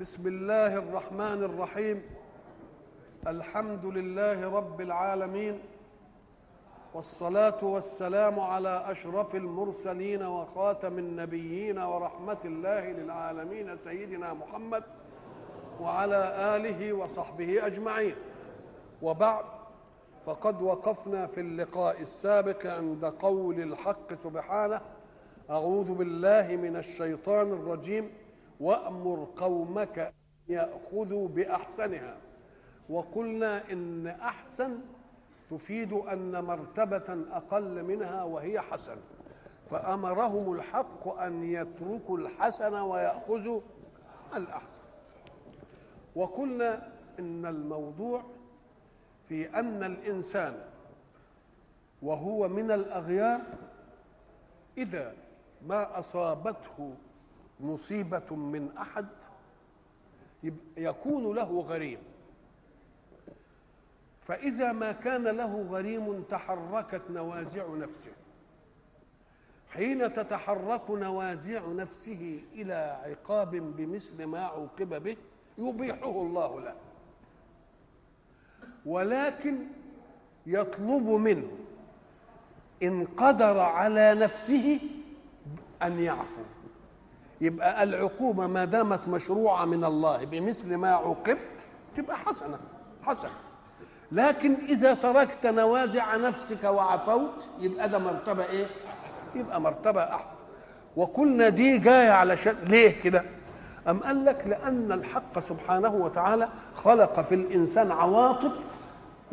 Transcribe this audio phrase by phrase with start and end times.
[0.00, 2.02] بسم الله الرحمن الرحيم.
[3.26, 5.60] الحمد لله رب العالمين.
[6.94, 14.82] والصلاة والسلام على أشرف المرسلين وخاتم النبيين ورحمة الله للعالمين سيدنا محمد
[15.80, 18.14] وعلى آله وصحبه أجمعين.
[19.02, 19.44] وبعد
[20.26, 24.80] فقد وقفنا في اللقاء السابق عند قول الحق سبحانه
[25.50, 28.23] أعوذ بالله من الشيطان الرجيم.
[28.60, 30.12] وأمر قومك أن
[30.48, 32.16] يأخذوا بأحسنها.
[32.88, 34.78] وقلنا إن أحسن
[35.50, 38.96] تفيد أن مرتبة أقل منها وهي حسن.
[39.70, 43.60] فأمرهم الحق أن يتركوا الحسن ويأخذوا
[44.36, 44.84] الأحسن.
[46.16, 48.22] وقلنا إن الموضوع
[49.28, 50.54] في أن الإنسان
[52.02, 53.40] وهو من الأغيار
[54.78, 55.14] إذا
[55.66, 56.94] ما أصابته
[57.60, 59.06] مصيبة من أحد
[60.76, 61.98] يكون له غريم.
[64.26, 68.12] فإذا ما كان له غريم تحركت نوازع نفسه.
[69.70, 75.16] حين تتحرك نوازع نفسه إلى عقاب بمثل ما عوقب به
[75.58, 76.74] يبيحه الله له.
[78.86, 79.58] ولكن
[80.46, 81.48] يطلب منه
[82.82, 84.80] إن قدر على نفسه
[85.82, 86.42] أن يعفو.
[87.44, 91.38] يبقى العقوبة ما دامت مشروعة من الله بمثل ما عوقبت
[91.96, 92.58] تبقى حسنة
[93.02, 93.30] حسنة
[94.12, 98.66] لكن إذا تركت نوازع نفسك وعفوت يبقى ده مرتبة إيه؟
[99.34, 100.26] يبقى مرتبة أحسن
[100.96, 103.22] وقلنا دي جاية علشان ليه كده؟
[103.88, 108.76] أم قال لك لأن الحق سبحانه وتعالى خلق في الإنسان عواطف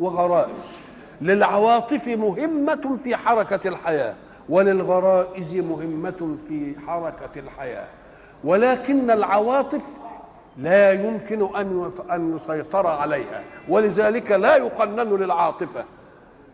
[0.00, 0.78] وغرائز
[1.20, 4.14] للعواطف مهمة في حركة الحياة
[4.48, 7.86] وللغرائز مهمة في حركة الحياة
[8.44, 9.96] ولكن العواطف
[10.58, 15.84] لا يمكن أن أن يسيطر عليها ولذلك لا يقنن للعاطفة.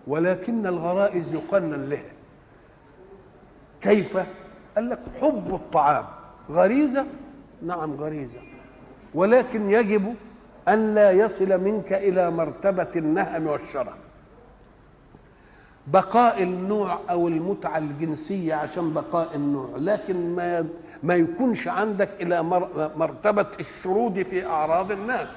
[0.07, 2.13] ولكن الغرائز يقنن لها.
[3.81, 4.17] كيف؟
[4.77, 6.05] قال لك حب الطعام.
[6.51, 7.07] غريزة؟
[7.63, 8.39] نعم غريزة.
[9.15, 10.15] ولكن يجب
[10.69, 13.95] أن لا يصل منك إلى مرتبة النهم والشرف.
[15.87, 20.67] بقاء النوع أو المتعة الجنسية عشان بقاء النوع لكن ما
[21.03, 22.43] ما يكونش عندك إلى
[22.97, 25.29] مرتبة الشرود في أعراض الناس.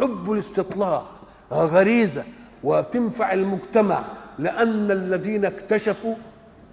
[0.00, 1.02] حب الاستطلاع
[1.52, 2.24] غريزة
[2.62, 4.04] وتنفع المجتمع
[4.38, 6.14] لأن الذين اكتشفوا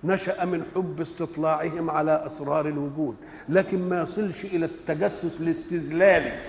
[0.04, 3.16] نشأ من حب استطلاعهم على أسرار الوجود.
[3.50, 6.40] لكن ما يصلش إلى التجسس الاستذلالي.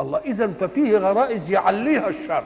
[0.00, 2.44] الله اذا ففيه غرائز يعليها الشر.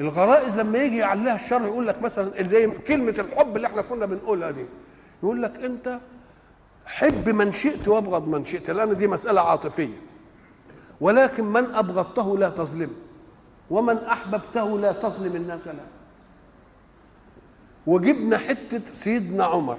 [0.00, 4.50] الغرائز لما يجي يعليها الشر يقول لك مثلا زي كلمة الحب اللي إحنا كنا بنقولها
[4.50, 4.64] دي.
[5.22, 5.98] يقول لك أنت
[6.86, 9.98] حب من شئت وابغض من شئت لأن دي مسألة عاطفية.
[11.00, 12.92] ولكن من أبغضته لا تظلمه
[13.70, 15.86] ومن أحببته لا تظلم الناس له.
[17.86, 19.78] وجبنا حتة سيدنا عمر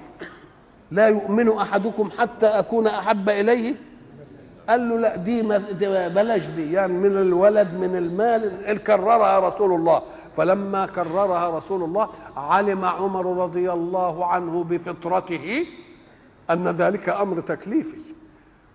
[0.90, 3.74] لا يؤمن أحدكم حتى أكون أحب إليه؟
[4.68, 5.42] قال له لا دي
[6.08, 10.02] بلاش دي يعني من الولد من المال كررها رسول الله.
[10.32, 15.66] فلما كررها رسول الله علم عمر رضي الله عنه بفطرته
[16.50, 17.98] أن ذلك أمر تكليفي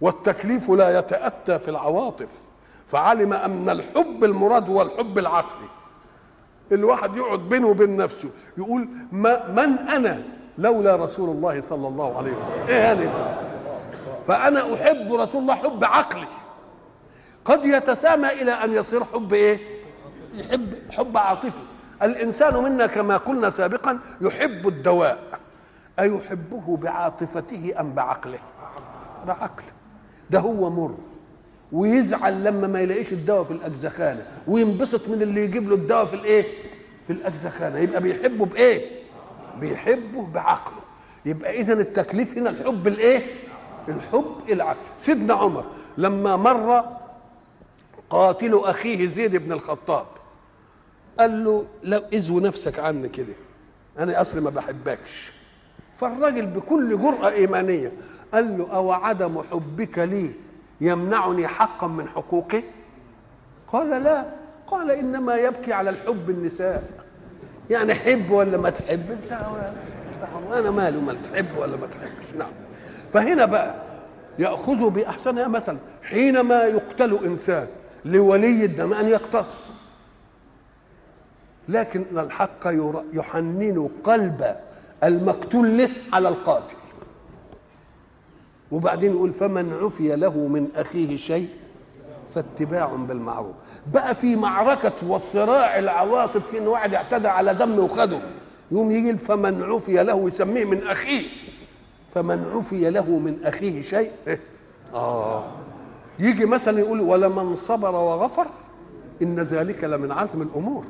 [0.02, 2.48] والتكليف لا يتأتى في العواطف.
[2.88, 5.68] فعلم أن الحب المراد هو الحب العقلي.
[6.72, 10.24] الواحد يقعد بينه وبين نفسه يقول ما من أنا
[10.58, 13.10] لولا رسول الله صلى الله عليه وسلم؟ إيه يعني
[14.28, 16.28] فأنا أحب رسول الله حب عقلي.
[17.46, 19.60] قد يتسامى إلى أن يصير حب إيه؟
[20.34, 21.62] يحب حب عاطفي.
[22.04, 25.31] الإنسان منا كما قلنا سابقا يحب الدواء.
[26.00, 28.40] أيحبه بعاطفته أم بعقله؟
[29.28, 29.66] بعقله
[30.30, 30.96] ده هو مر
[31.72, 36.46] ويزعل لما ما يلاقيش الدواء في الأجزخانة وينبسط من اللي يجيب له الدواء في الإيه؟
[37.08, 39.02] في الأجزخانة يبقى بيحبه بإيه؟
[39.60, 40.80] بيحبه بعقله
[41.26, 43.26] يبقى إذا التكليف هنا الحب الإيه؟
[43.88, 45.66] الحب العقل سيدنا عمر
[45.98, 46.86] لما مر
[48.10, 50.06] قاتل أخيه زيد بن الخطاب
[51.20, 53.34] قال له لو ازو نفسك عني كده
[54.00, 55.34] أنا أصلي ما بحبكش
[56.02, 57.92] فالراجل بكل جرأة إيمانية
[58.34, 60.32] قال له أو عدم حبك لي
[60.82, 62.64] يمنعني حقا من حقوقي؟
[63.68, 64.26] قال لا.
[64.68, 66.84] قال إنما يبكي على الحب النساء.
[67.70, 69.42] يعني حب ولا ما تحب؟ انت
[70.54, 72.34] أنا ماله ما تحب ولا ما تحبش.
[72.40, 72.52] نعم.
[73.10, 73.76] فهنا بقى
[74.40, 77.68] يأخذ بأحسنها مثلا حينما يقتل إنسان
[78.06, 79.72] لولي الدم أن يقتص.
[81.70, 82.68] لكن الحق
[83.14, 84.56] يحنن قلب
[85.04, 86.76] المقتول له على القاتل.
[88.72, 91.50] وبعدين يقول فمن عفي له من أخيه شيء
[92.36, 93.56] فاتباع بالمعروف.
[93.94, 98.22] بقى في معركة والصراع العواطف في إن واحد اعتدى على دم وخده.
[98.72, 101.26] يوم يجي فمن عفي له يسميه من أخيه.
[102.14, 104.12] فمن عفي له من أخيه شيء.
[104.28, 104.40] إيه؟
[104.94, 105.44] آه.
[106.20, 108.48] يجي مثلا يقول ولمن صبر وغفر
[109.22, 110.84] إن ذلك لمن عزم الأمور.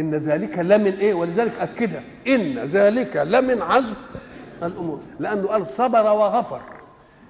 [0.00, 3.94] إن ذلك لمن إيه؟ ولذلك اكدها إن ذلك لمن عزم
[4.62, 5.00] الأمور.
[5.20, 6.60] لأنه قال صبر وغفر.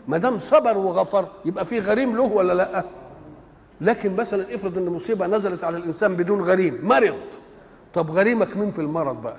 [0.08, 2.84] ما دام صبر وغفر يبقى في غريم له ولا لأ؟
[3.80, 7.20] لكن مثلا افرض إن مصيبة نزلت على الإنسان بدون غريم مرض.
[7.94, 9.36] طب غريمك مين في المرض بقى؟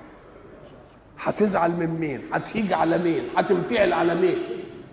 [1.20, 4.38] هتزعل من مين؟ هتيجي على مين؟ هتنفعل على مين؟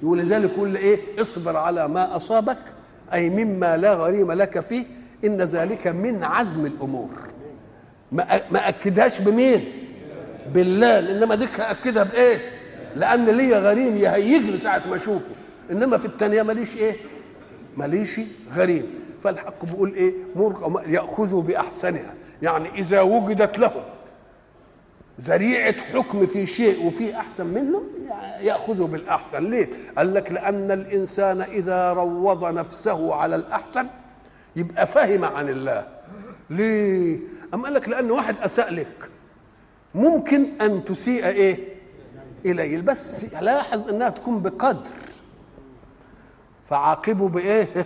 [0.03, 2.59] ولذلك يقول إيه؟ اصبر على ما أصابك
[3.13, 4.85] أي مما لا غريم لك فيه
[5.25, 7.11] إن ذلك من عزم الأمور.
[8.13, 9.73] ما أكدهاش بمين؟
[10.55, 10.99] بالله.
[10.99, 12.41] إنما ديك هاكدها بإيه؟
[12.97, 15.31] لأن ليا غريم يهيج لي ساعة ما أشوفه.
[15.71, 16.97] إنما في الثانية ماليش إيه؟
[17.77, 18.21] ماليش
[18.55, 18.87] غريم.
[19.21, 22.15] فالحق بيقول إيه؟ مر ياخذوا بأحسنها.
[22.43, 23.73] يعني إذا وجدت له
[25.21, 27.83] ذريعة حكم في شيء وفي أحسن منه
[28.41, 29.45] يأخذه بالأحسن.
[29.45, 29.69] ليه؟
[29.99, 33.87] قال لك لأن الإنسان إذا روض نفسه على الأحسن
[34.57, 35.98] يبقى فهم عن الله.
[36.51, 37.19] ليه؟
[37.55, 39.11] أم قال لك لأن واحد أساء لك.
[39.95, 41.59] ممكن أن تسيء إيه؟
[42.47, 42.81] إليه.
[42.81, 44.91] بس لاحظ أنها تكون بقدر.
[46.71, 47.69] فعاقبه بإيه؟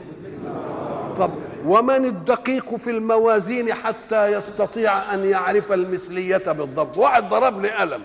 [1.19, 1.31] طب
[1.67, 8.03] ومن الدقيق في الموازين حتى يستطيع أن يعرف المثلية بالضبط؟ واحد ضرب لي قلم.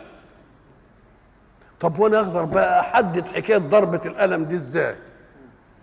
[1.80, 4.95] طب وأنا أقدر بقى أحدد حكاية ضربة القلم دي إزاي؟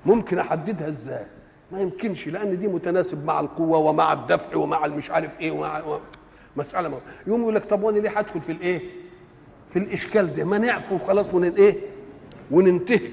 [0.06, 1.26] ممكن أحددها إزاي؟
[1.72, 5.98] ما يمكنش لأن دي متناسب مع القوة ومع الدفع ومع المش عارف إيه ومع
[6.56, 6.98] مسألة ما.
[7.26, 8.80] يوم يقول لك طب وأنا ليه هدخل في الإيه؟
[9.70, 11.76] في الإشكال ده؟ ما نعفو وخلاص ون إيه؟
[12.50, 13.10] وننتهي.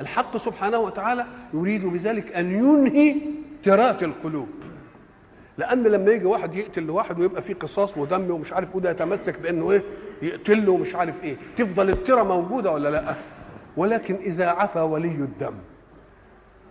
[0.00, 3.16] الحق سبحانه وتعالى يريد بذلك أن ينهي
[3.62, 4.48] تراث القلوب.
[5.58, 9.70] لأن لما يجي واحد يقتل لواحد ويبقى فيه قصاص ودم ومش عارف وده يتمسك بأنه
[9.70, 9.82] إيه؟
[10.22, 11.36] يقتله ومش عارف إيه.
[11.56, 13.14] تفضل الترى موجودة ولا لأ؟
[13.76, 15.54] ولكن إذا عفى ولي الدم.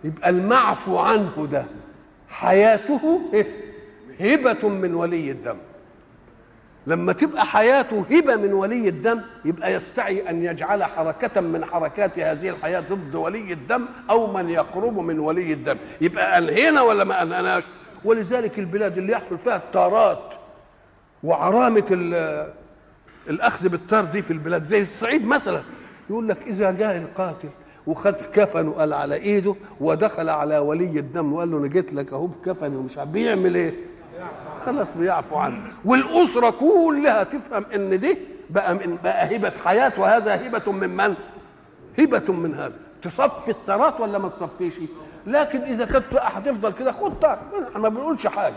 [0.04, 1.64] يبقى المعفو عنه ده
[2.28, 3.20] حياته؟
[4.20, 4.68] هبة.
[4.68, 5.56] من ولي الدم.
[6.86, 12.48] لما تبقى حياته هبة من ولي الدم يبقى يستعي أن يجعل حركة من حركات هذه
[12.48, 15.76] الحياة ضد ولي الدم أو من يقرب من ولي الدم.
[16.00, 17.62] يبقى انهينا ولا ما انهناش
[18.04, 20.34] ولذلك البلاد اللي يحصل فيها التارات
[21.24, 21.84] وعرامة
[23.30, 25.62] الأخذ بالتار دي في البلاد زي الصعيد مثلا
[26.10, 27.48] يقول لك إذا جاء القاتل
[27.88, 32.26] وخد كفن وقال على ايده ودخل على ولي الدم وقال له أنا جيت لك اهو
[32.26, 33.74] بكفن ومش عارف بيعمل إيه.
[34.66, 35.60] خلاص بيعفو عنه.
[35.84, 38.18] والاسره كلها تفهم ان دي
[38.50, 41.14] بقى من بقى هبه حياه وهذا هبه من من؟
[41.98, 42.76] هبه من هذا.
[43.02, 44.74] تصفي الثرات ولا ما تصفيش؟
[45.26, 47.38] لكن إذا كنت هتفضل كده خد طار
[47.76, 48.54] ما بنقولش حاجة.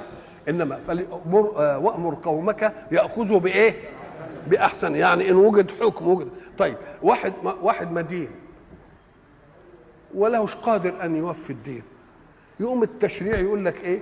[0.50, 3.76] إنما فلأمر آه وأمر قومك يأخذوا بإيه؟
[4.48, 4.96] بأحسن.
[4.96, 6.28] يعني إن وجد حكم وجد.
[6.58, 8.30] طيب واحد واحد مدين.
[10.16, 11.84] ولهش قادر أن يوفي الدين
[12.60, 14.00] يقوم التشريع يقول لك إيه؟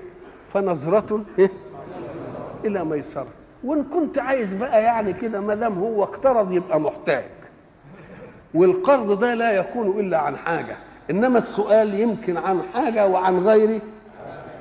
[0.54, 1.50] فنظرة إيه؟
[2.66, 3.28] إلى ميسرة
[3.64, 7.26] وإن كنت عايز بقى يعني كده ما دام هو اقترض يبقى محتاج
[8.54, 10.78] والقرض ده لا يكون إلا عن حاجة
[11.10, 13.82] إنما السؤال يمكن عن حاجة وعن غيره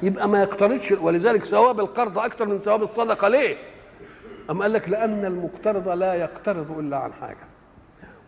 [0.02, 3.56] يبقى ما يقترضش ولذلك ثواب القرض أكثر من ثواب الصدقة ليه؟
[4.50, 7.36] أم قال لك لأن المقترض لا يقترض إلا عن حاجة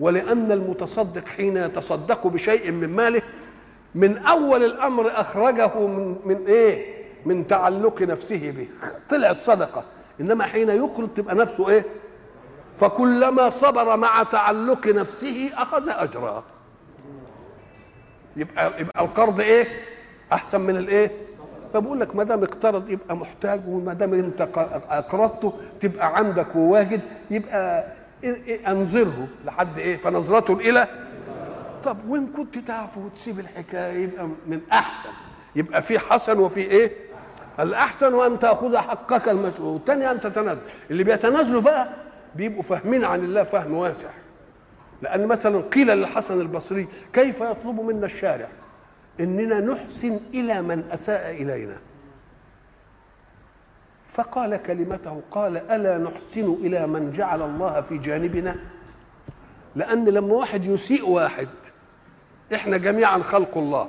[0.00, 3.22] ولأن المتصدق حين يتصدق بشيء من ماله
[3.94, 8.68] من أول الأمر أخرجه من, من إيه؟ من تعلق نفسه به.
[9.08, 9.84] طلعت صدقة.
[10.20, 11.84] إنما حين يخرج تبقى نفسه إيه؟
[12.76, 16.44] فكلما صبر مع تعلق نفسه أخذ أجرا.
[18.36, 19.66] يبقى يبقى القرض إيه؟
[20.32, 21.10] أحسن من الإيه؟
[21.74, 24.48] فبقول لك ما دام اقترض يبقى محتاج وما دام انت
[24.90, 27.92] أقرضته تبقى عندك وواجد يبقى
[28.24, 30.88] إيه أنظره لحد إيه؟ فنظرته إلى
[31.84, 35.08] طب وإن كنت تعفو وتسيب الحكاية يبقى من أحسن.
[35.56, 36.92] يبقى في حسن وفي إيه؟
[37.60, 39.72] الأحسن أن تأخذ حقك المشروع.
[39.72, 40.60] والثاني أن تتنازل.
[40.90, 41.88] اللي بيتنازلوا بقى
[42.34, 44.08] بيبقوا فاهمين عن الله فهم واسع.
[45.02, 48.48] لأن مثلا قيل للحسن البصري كيف يطلب منا الشارع؟
[49.20, 51.76] إننا نحسن إلى من أساء إلينا.
[54.12, 58.56] فقال كلمته قال ألا نحسن إلى من جعل الله في جانبنا؟
[59.76, 61.48] لأن لما واحد يسيء واحد
[62.54, 63.88] إحنا جميعا خلق الله.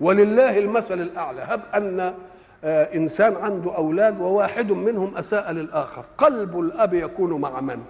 [0.00, 1.42] ولله المثل الأعلى.
[1.42, 2.14] هب أن
[2.94, 6.04] إنسان عنده أولاد وواحد منهم أساء للآخر.
[6.18, 7.82] قلب الأب يكون مع من؟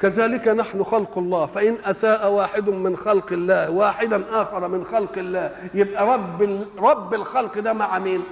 [0.00, 1.46] كذلك نحن خلق الله.
[1.46, 7.58] فإن أساء واحد من خلق الله واحدا آخر من خلق الله يبقى رب رب الخلق
[7.58, 8.22] ده مع مين؟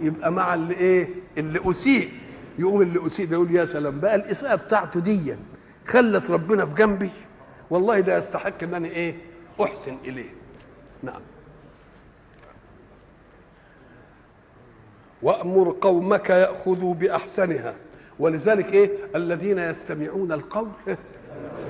[0.00, 2.10] يبقى مع اللي إيه؟ اللي أسيء.
[2.58, 5.34] يقوم اللي أسيء ده يقول يا سلام بقى الإساءة بتاعته دي
[5.86, 7.10] خلت ربنا في جنبي.
[7.70, 9.14] والله ده يستحق إن أنا إيه؟
[9.62, 10.30] أحسن إليه.
[11.02, 11.20] نعم.
[15.22, 17.74] وأمر قومك يأخذوا بأحسنها.
[18.18, 20.68] ولذلك إيه؟ الذين يستمعون القول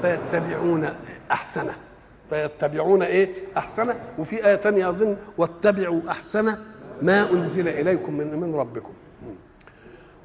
[0.03, 0.95] فيتبعون
[1.31, 1.75] أحسنه.
[2.31, 3.95] فيتبعون إيه؟ أحسنه.
[4.19, 6.59] وفي آية تانية أظن واتبعوا أحسنه.
[7.03, 8.93] ما أنزل إليكم من من ربكم.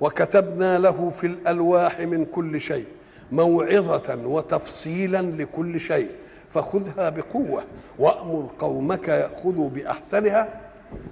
[0.02, 2.86] وكتبنا له في الألواح من كل شيء
[3.32, 6.10] موعظة وتفصيلا لكل شيء.
[6.50, 7.64] فخذها بقوة
[8.00, 10.62] وأمر قومك ياخذوا بأحسنها.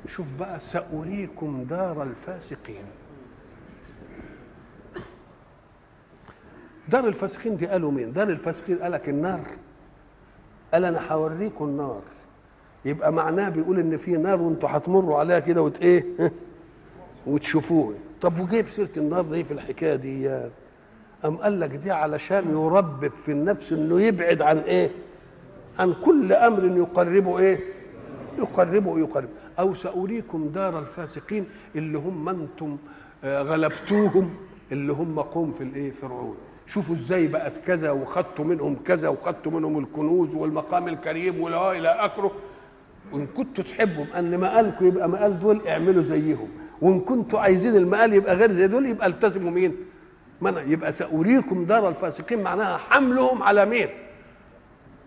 [0.07, 2.83] شوف بقى سأريكم دار الفاسقين.
[6.87, 9.45] دار الفاسقين دي قالوا مين؟ دار الفاسقين قالك النار.
[10.73, 12.01] قال أنا هوريكم النار.
[12.85, 16.05] يبقى معناه بيقول إن في نار وأنتوا هتمروا عليها كده وت إيه؟
[17.27, 20.29] وتشوفوه طب وجيب سيرة النار دي في الحكاية دي
[21.25, 24.89] أم قال لك دي علشان يربب في النفس إنه يبعد عن إيه؟
[25.79, 27.59] عن كل أمر يقربه إيه؟
[28.37, 31.45] يقربه يقرب أو سأريكم دار الفاسقين
[31.75, 32.77] اللي هم أنتم
[33.23, 34.35] غلبتوهم
[34.71, 36.35] اللي هم قوم في الإيه؟ فرعون
[36.67, 42.31] شوفوا إزاي بقت كذا وخدتوا منهم كذا وخدتوا منهم الكنوز والمقام الكريم ولا إلى آخره
[43.11, 46.49] وإن كنتوا تحبوا أن مقالكم يبقى مقال دول اعملوا زيهم
[46.81, 49.75] وإن كنتوا عايزين المقال يبقى غير زي دول يبقى التزموا مين؟
[50.41, 53.87] منع يبقى سأريكم دار الفاسقين معناها حملهم على مين؟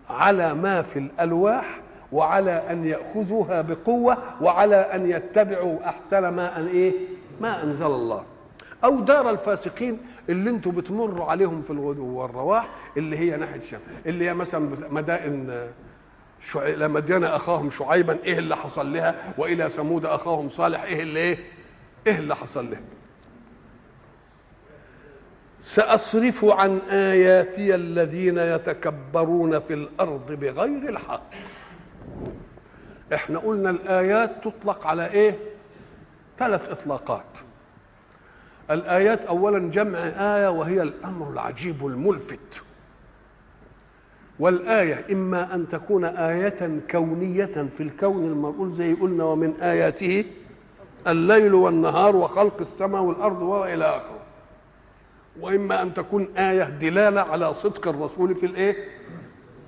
[0.09, 1.79] على ما في الألواح
[2.11, 6.93] وعلى أن يأخذوها بقوة وعلى أن يتبعوا أحسن ما أن إيه؟
[7.41, 8.23] ما أنزل الله
[8.83, 9.97] أو دار الفاسقين
[10.29, 12.67] اللي أنتوا بتمروا عليهم في الغدو والرواح
[12.97, 15.67] اللي هي ناحية الشام اللي هي مثلا مدائن
[16.51, 16.75] شعي...
[16.75, 21.37] لمدين أخاهم شعيبا إيه اللي حصل لها؟ وإلى ثمود أخاهم صالح إيه اللي إيه؟
[22.07, 22.81] إيه اللي حصل لها
[25.61, 31.23] سأصرف عن آياتي الذين يتكبرون في الأرض بغير الحق.
[33.13, 35.35] إحنا قلنا الآيات تطلق على إيه؟
[36.39, 37.25] ثلاث إطلاقات.
[38.71, 42.63] الآيات أولا جمع آية وهي الأمر العجيب الملفت.
[44.39, 47.45] والآية إما أن تكون آية كونية
[47.77, 50.25] في الكون المرؤول زي قلنا ومن آياته
[51.07, 54.19] الليل والنهار وخلق السماء والأرض وإلى آخره
[55.39, 58.75] وإما أن تكون آية دلالة على صدق الرسول في الإيه؟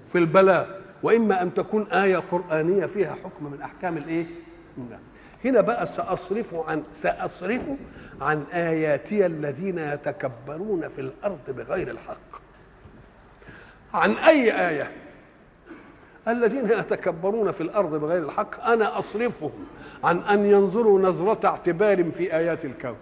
[0.08, 0.66] في البلاغ
[1.04, 4.26] وإما أن تكون آية قرآنية فيها حكم من أحكام الإيه؟
[5.46, 7.70] هنا بقى سأصرف عن سأصرف
[8.22, 12.45] عن آياتي الذين يتكبرون في الأرض بغير الحق
[13.96, 14.92] عن أي آية؟
[16.28, 19.52] الذين يتكبرون في الأرض بغير الحق أنا أصرفهم
[20.04, 22.98] عن أن ينظروا نظرة اعتبار في آيات الكون.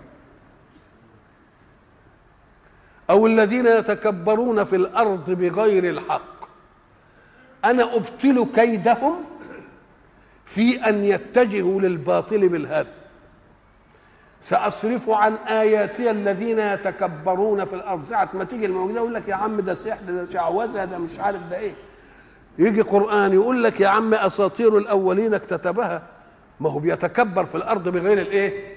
[3.09, 6.49] أو الذين يتكبرون في الأرض بغير الحق
[7.65, 9.23] أنا أبطل كيدهم
[10.45, 12.89] في أن يتجهوا للباطل بالهدم
[14.43, 19.61] سأصرف عن آياتي الذين يتكبرون في الأرض ساعة ما تيجي الموجودة يقول لك يا عم
[19.61, 21.73] ده سحر ده شعوذة ده مش عارف ده إيه
[22.57, 26.01] يجي قرآن يقول لك يا عم أساطير الأولين اكتتبها
[26.59, 28.75] ما هو بيتكبر في الأرض بغير الإيه؟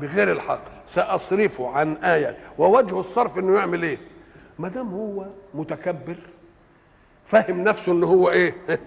[0.00, 3.98] بغير الحق سأصرف عن آيات ووجه الصرف إنه يعمل إيه؟
[4.58, 6.16] ما دام هو متكبر
[7.26, 8.54] فهم نفسه إن هو إيه؟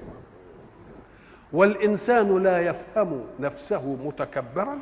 [1.53, 4.79] والإنسان لا يفهم نفسه متكبرا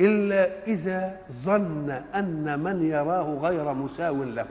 [0.00, 4.46] إلا إذا ظن أن من يراه غير مساو له.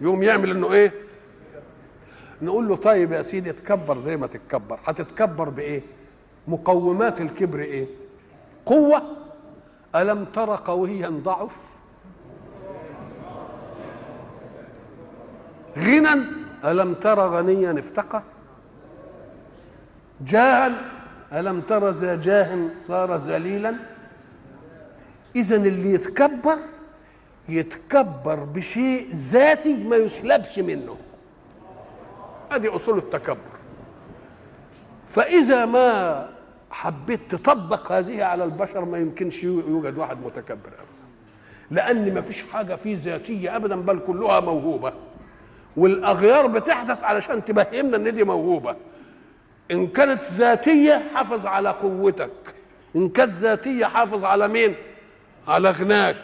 [0.00, 0.92] يوم يعمل إنه إيه؟
[2.42, 4.78] نقول له طيب يا سيدي اتكبر زي ما تتكبر.
[4.86, 5.82] هتتكبر بإيه؟
[6.48, 7.86] مقومات الكبر إيه؟
[8.66, 9.02] قوة.
[9.94, 11.50] ألم تر قويا ضعف؟
[15.78, 16.22] غنى.
[16.64, 18.22] ألم تر غنيا افتقر؟
[20.20, 20.99] جاها
[21.32, 22.58] ألم تر ذا جاه
[22.88, 23.74] صار ذليلا؟
[25.36, 26.56] إذا اللي يتكبر
[27.48, 30.96] يتكبر بشيء ذاتي ما يسلبش منه.
[32.52, 33.50] هذه أصول التكبر.
[35.08, 36.28] فإذا ما
[36.70, 40.68] حبيت تطبق هذه على البشر ما يمكنش يوجد واحد متكبر.
[40.68, 40.90] أبدا
[41.70, 44.92] لأن ما فيش حاجة فيه ذاتية أبدا بل كلها موهوبة.
[45.76, 48.76] والأغيار بتحدث علشان تبهمنا إن دي موهوبة.
[49.70, 52.30] إن كانت ذاتية حافظ على قوتك.
[52.96, 54.74] إن كانت ذاتية حافظ على مين؟
[55.48, 56.16] على غناك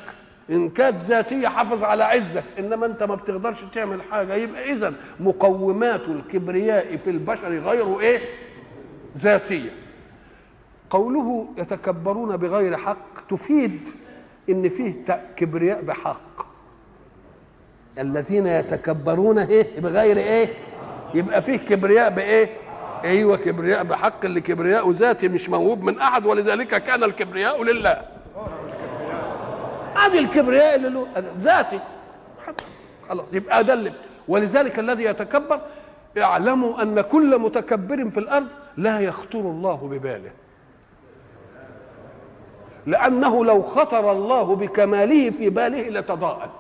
[0.51, 2.45] إن كانت ذاتية حافظ على عزك.
[2.59, 4.35] إنما أنت ما بتقدرش تعمل حاجة.
[4.35, 8.21] يبقى اذا مقومات الكبرياء في البشر غير إيه؟
[9.19, 9.71] ذاتية.
[10.91, 13.81] قوله يتكبرون بغير حق تفيد
[14.51, 14.95] إن فيه
[15.37, 16.47] كبرياء بحق.
[17.99, 20.49] الذين يتكبرون إيه؟ بغير إيه؟
[21.15, 22.49] يبقى فيه كبرياء بإيه؟
[23.05, 28.03] أيوه كبرياء بحق اللي كبرياء ذاتي مش موهوب من أحد ولذلك كان الكبرياء لله.
[29.97, 31.07] ادي الكبرياء اللي له
[31.41, 31.81] ذاتي.
[33.09, 33.93] خلاص يبقى ده
[34.29, 35.61] ولذلك الذي يتكبر
[36.19, 40.31] اعلموا أن كل متكبر في الأرض لا يخطر الله بباله.
[42.87, 46.51] لأنه لو خطر الله بكماله في باله لتضاءل.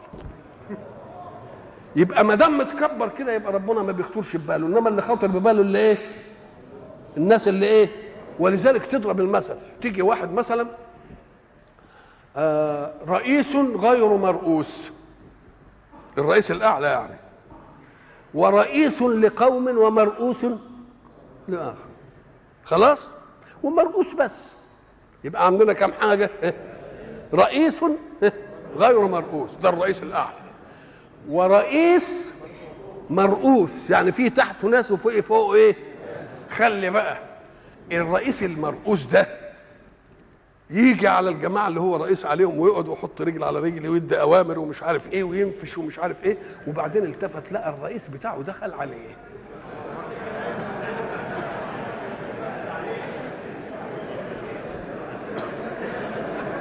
[1.97, 4.66] يبقى ما دام متكبر كده يبقى ربنا ما بيخطرش بباله.
[4.66, 5.99] إنما اللي خاطر بباله اللي إيه؟
[7.16, 7.88] الناس اللي إيه
[8.38, 9.56] ولذلك تضرب المثل.
[9.80, 10.66] تيجي واحد مثلا
[12.37, 14.90] آه رئيس غير مرؤوس.
[16.18, 17.16] الرئيس الأعلى يعني.
[18.35, 20.46] ورئيس لقوم ومرؤوس
[21.49, 21.76] لآخر.
[22.64, 23.08] خلاص؟
[23.62, 24.37] ومرؤوس بس.
[25.25, 26.30] يبقى عندنا كم حاجة؟
[27.35, 27.85] رئيس
[28.76, 29.50] غير مرؤوس.
[29.62, 30.37] ده الرئيس الأعلى.
[31.28, 32.12] ورئيس
[33.11, 33.90] مرؤوس.
[33.90, 35.76] يعني في تحته ناس وفوق فوق إيه؟
[36.50, 37.18] خلي بقى
[37.92, 39.26] الرئيس المرؤوس ده
[40.70, 44.82] يجي على الجماعة اللي هو رئيس عليهم ويقعد ويحط رجل على رجل ويدي أوامر ومش
[44.82, 46.36] عارف إيه وينفش ومش عارف إيه
[46.66, 49.16] وبعدين التفت لقى الرئيس بتاعه دخل عليه.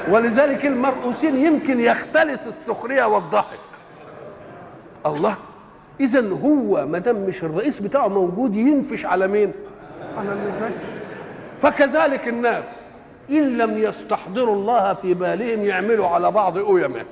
[0.09, 3.59] ولذلك المرؤوسين يمكن يختلس السخرية والضحك.
[5.05, 5.35] الله
[5.99, 9.53] اذا هو ما دام مش الرئيس بتاعه موجود ينفش على مين؟
[10.17, 10.71] على اللي
[11.59, 12.65] فكذلك الناس
[13.29, 17.05] إن لم يستحضروا الله في بالهم يعملوا على بعض أيمة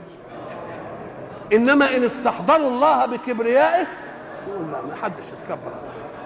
[1.54, 3.88] إنما إن استحضروا الله بكبريائه
[4.48, 5.72] يقول لا ما حدش يتكبر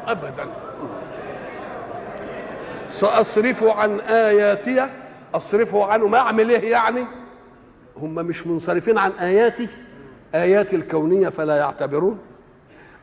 [0.07, 0.47] ابدا.
[2.89, 4.87] سأصرف عن آياتي
[5.33, 7.05] أصرف عنه ما اعمل إيه يعني.
[7.97, 9.67] هم مش منصرفين عن آياتي
[10.35, 12.19] آياتي الكونية فلا يعتبرون.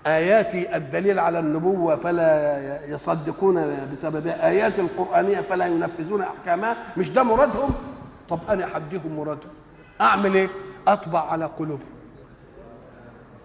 [0.06, 4.48] آياتي الدليل على النبوة فلا يصدقون بسببها.
[4.48, 6.76] آيات القرآنية فلا ينفذون أحكامها.
[6.96, 7.70] مش ده مرادهم؟
[8.28, 9.50] طب أنا حديهم مرادهم.
[10.00, 10.48] أعمل إيه؟
[10.88, 11.94] أطبع على قلوبهم.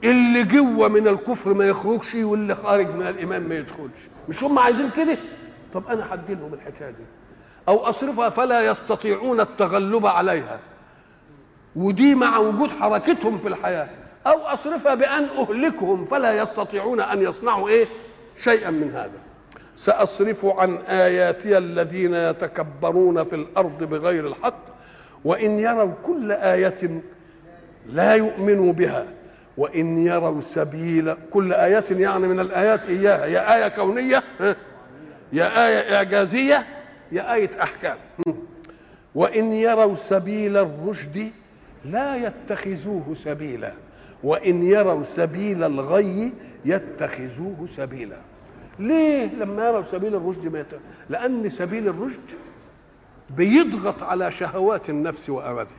[0.04, 4.10] اللي جوة من الكفر ما يخرجش واللي خارج من الإيمان ما يدخلش.
[4.30, 5.18] مش هم عايزين كده؟
[5.74, 7.04] طب أنا حدي لهم الحكاية دي.
[7.68, 10.60] أو أصرفها فلا يستطيعون التغلب عليها.
[11.76, 13.90] ودي مع وجود حركتهم في الحياة.
[14.28, 17.88] أو أصرفها بأن أهلكهم فلا يستطيعون أن يصنعوا إيه؟
[18.38, 19.20] شيئا من هذا.
[19.76, 24.64] سأصرف عن آياتي الذين يتكبرون في الأرض بغير الحق
[25.26, 27.02] وإن يروا كل آية
[27.90, 29.06] لا يؤمنوا بها
[29.58, 33.26] وإن يروا سبيل كل آية يعني من الآيات إياها.
[33.26, 34.24] يا آية كونية
[35.34, 36.66] يا آية إعجازية
[37.12, 37.98] يا آية أحكام.
[39.16, 41.32] وإن يروا سبيل الرشد
[41.86, 43.72] لا يتخذوه سبيلا.
[44.24, 46.34] وإن يروا سبيل الغي
[46.66, 48.18] يتخذوه سبيلا.
[48.80, 50.80] ليه لما يروا سبيل الرشد ما يتخذ
[51.10, 52.20] لأن سبيل الرشد
[53.38, 55.74] بيضغط على شهوات النفس وأماتها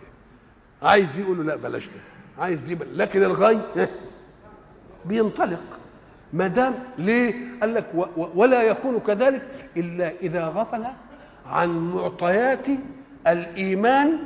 [0.83, 1.93] عايز يقولوا لا بلاش ده.
[2.43, 2.99] عايز دي بل.
[2.99, 3.61] لكن الغي
[5.09, 5.79] بينطلق.
[6.33, 9.43] ما دام ليه؟ قال لك و ولا يكون كذلك
[9.77, 10.85] إلا إذا غفل
[11.47, 12.67] عن معطيات
[13.27, 14.19] الإيمان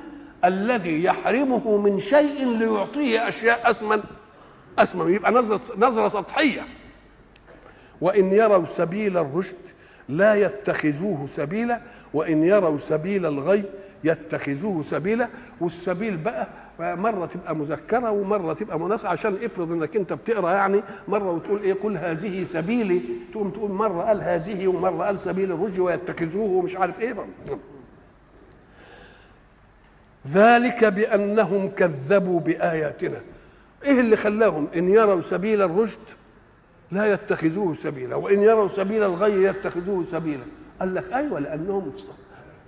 [0.44, 4.02] الذي يحرمه من شيء ليعطيه أشياء أسمن
[4.78, 6.62] أسمن يبقى نظرة نظرة سطحية.
[8.00, 9.56] وإن يروا سبيل الرشد
[10.08, 11.80] لا يتخذوه سبيلا
[12.14, 13.64] وإن يروا سبيل الغي
[14.04, 15.28] يتخذوه سبيلا.
[15.60, 16.48] والسبيل بقى
[16.80, 21.74] مرة تبقى مذكرة ومرة تبقى مناسبه عشان افرض إنك أنت بتقرأ يعني مرة وتقول إيه
[21.74, 23.02] قل هذه سبيلي
[23.32, 27.14] تقوم تقول مرة قال هذه ومرة قال سبيل الرشد ويتخذوه ومش عارف إيه.
[30.32, 33.20] ذلك بأنهم كذبوا بآياتنا.
[33.84, 35.98] إيه اللي خلاهم؟ إن يروا سبيل الرشد
[36.92, 40.44] لا يتخذوه سبيلا وإن يروا سبيل الغي يتخذوه سبيلا.
[40.80, 41.92] قال لك أيوه لأنهم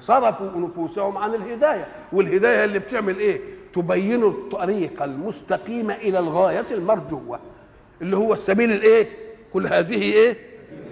[0.01, 1.87] صرفوا نفوسهم عن الهداية.
[2.13, 3.41] والهداية اللي بتعمل إيه؟
[3.75, 7.41] تبين الطريق المستقيم إلى الغاية المرجوة
[8.03, 9.09] اللي هو السبيل الإيه؟
[9.53, 10.37] كل هذه إيه؟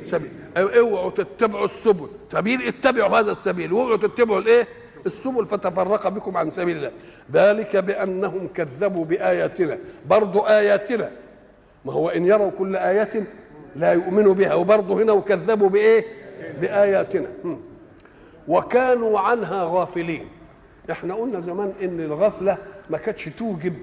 [0.05, 0.31] سبيل.
[0.57, 2.09] اوعوا تتبعوا السبل.
[2.33, 4.69] سبيل اتبعوا هذا السبيل؟ وأوعوا تتبعوا الإيه؟
[5.07, 6.91] السبل فتفرق بكم عن سبيل الله.
[7.33, 9.79] ذلك بأنهم كذبوا بآياتنا.
[10.07, 11.11] برضو آياتنا.
[11.85, 13.25] ما هو إن يروا كل آية
[13.77, 14.55] لا يؤمنوا بها.
[14.55, 16.05] وبرضه هنا وكذبوا بإيه؟
[16.61, 17.29] بآياتنا.
[18.49, 20.29] وكانوا عنها غافلين.
[20.91, 22.59] إحنا قلنا زمان إن الغفلة
[22.91, 23.75] ما كانتش توجب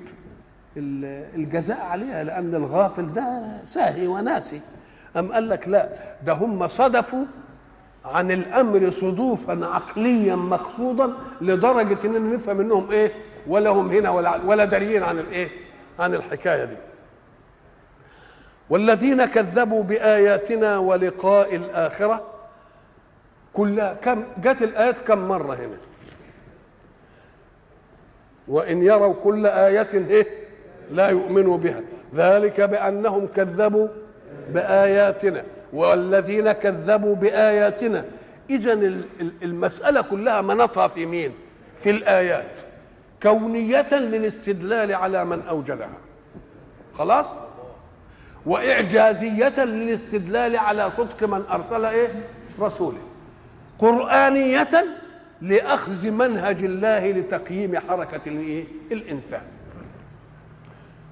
[0.78, 4.62] الجزاء عليها لأن الغافل ده ساهي وناسي.
[5.18, 5.90] أم قال لك لا
[6.26, 7.26] ده هم صدفوا
[8.06, 13.12] عن الأمر صدوفا عقليا مقصودا لدرجة إننا نفهم منهم إيه؟
[13.48, 15.50] ولا هم هنا ولا ولا داريين عن الإيه؟
[16.00, 16.76] عن الحكاية دي.
[18.70, 22.22] والذين كذبوا بآياتنا ولقاء الآخرة
[23.54, 25.78] كلها كم جت الآيات كم مرة هنا؟
[28.48, 30.28] وإن يروا كل آية إيه؟
[30.92, 31.82] لا يؤمنوا بها.
[32.16, 33.88] ذلك بأنهم كذبوا
[34.50, 35.44] بآياتنا.
[35.74, 38.06] والذين كذبوا بآياتنا.
[38.50, 38.74] اذا
[39.44, 41.32] المسألة كلها منطها في مين؟
[41.78, 42.52] في الآيات.
[43.24, 45.90] كونية للاستدلال على من أوجدها.
[46.98, 47.26] خلاص؟
[48.46, 52.10] وإعجازية للاستدلال على صدق من أرسل إيه؟
[52.60, 53.02] رسوله.
[53.80, 54.86] قرآنية
[55.42, 59.42] لأخذ منهج الله لتقييم حركة الايه الإنسان.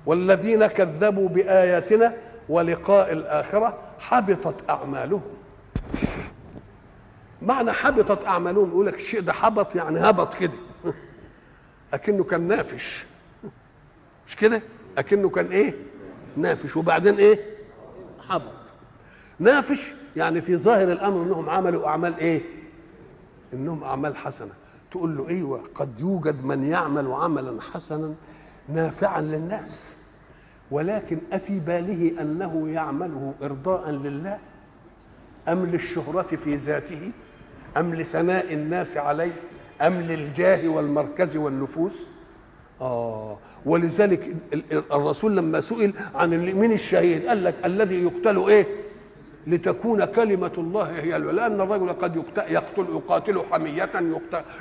[0.05, 2.13] والذين كذبوا بآياتنا
[2.49, 5.21] ولقاء الآخرة حبطت أعمالهم.
[7.41, 10.53] معنى حبطت أعمالهم يقول لك الشيء ده حبط يعني هبط كده.
[11.93, 13.05] أكنه كان نافش.
[14.27, 14.61] مش كده؟
[14.97, 15.73] أكنه كان إيه؟
[16.37, 16.77] نافش.
[16.77, 17.39] وبعدين إيه؟
[18.29, 18.53] حبط.
[19.39, 22.41] نافش يعني في ظاهر الأمر إنهم عملوا أعمال إيه؟
[23.53, 24.51] إنهم أعمال حسنة.
[24.91, 28.13] تقول له أيوه قد يوجد من يعمل عملا حسنا
[28.69, 29.93] نافعا للناس.
[30.71, 34.37] ولكن أفي باله أنه يعمله إرضاء لله؟
[35.47, 37.11] أم للشهرة في ذاته؟
[37.77, 39.31] أم لثناء الناس عليه؟
[39.81, 41.93] أم للجاه والمركز والنفوس؟
[42.81, 44.35] آه ولذلك
[44.91, 48.65] الرسول لما سئل عن من الشهيد؟ قال لك الذي يقتل إيه؟
[49.47, 52.15] لتكون كلمة الله هي لأن الرجل قد
[52.47, 53.89] يقتل يقاتل حمية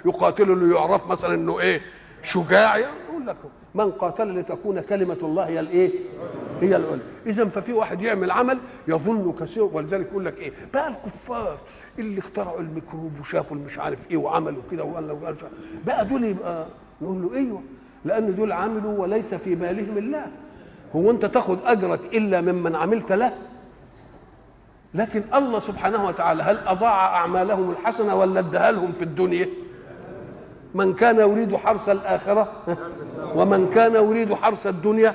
[0.05, 1.81] يقاتل ليعرف مثلا إنه إيه؟
[2.23, 2.77] شجاع.
[2.77, 3.37] يقول لك
[3.75, 5.91] من قاتل لتكون كلمة الله هي الإيه؟
[6.61, 11.59] هي العليا إذا ففي واحد يعمل عمل يظن كثير ولذلك يقول لك إيه؟ بقى الكفار
[11.99, 15.37] اللي اخترعوا الميكروب وشافوا المش عارف إيه وعملوا كده وقال
[15.87, 16.67] بقى دول يبقى
[17.03, 17.63] نقول له أيوه
[18.05, 20.27] لأن دول عملوا وليس في بالهم الله.
[20.97, 23.35] هو أنت تاخذ أجرك إلا ممن عملت له؟
[24.95, 29.49] لكن الله سبحانه وتعالى هل أضاع أعمالهم الحسنة ولا ادها لهم في الدنيا؟
[30.75, 32.53] من كان يريد حرث الآخرة
[33.35, 35.15] ومن كان يريد حرث الدنيا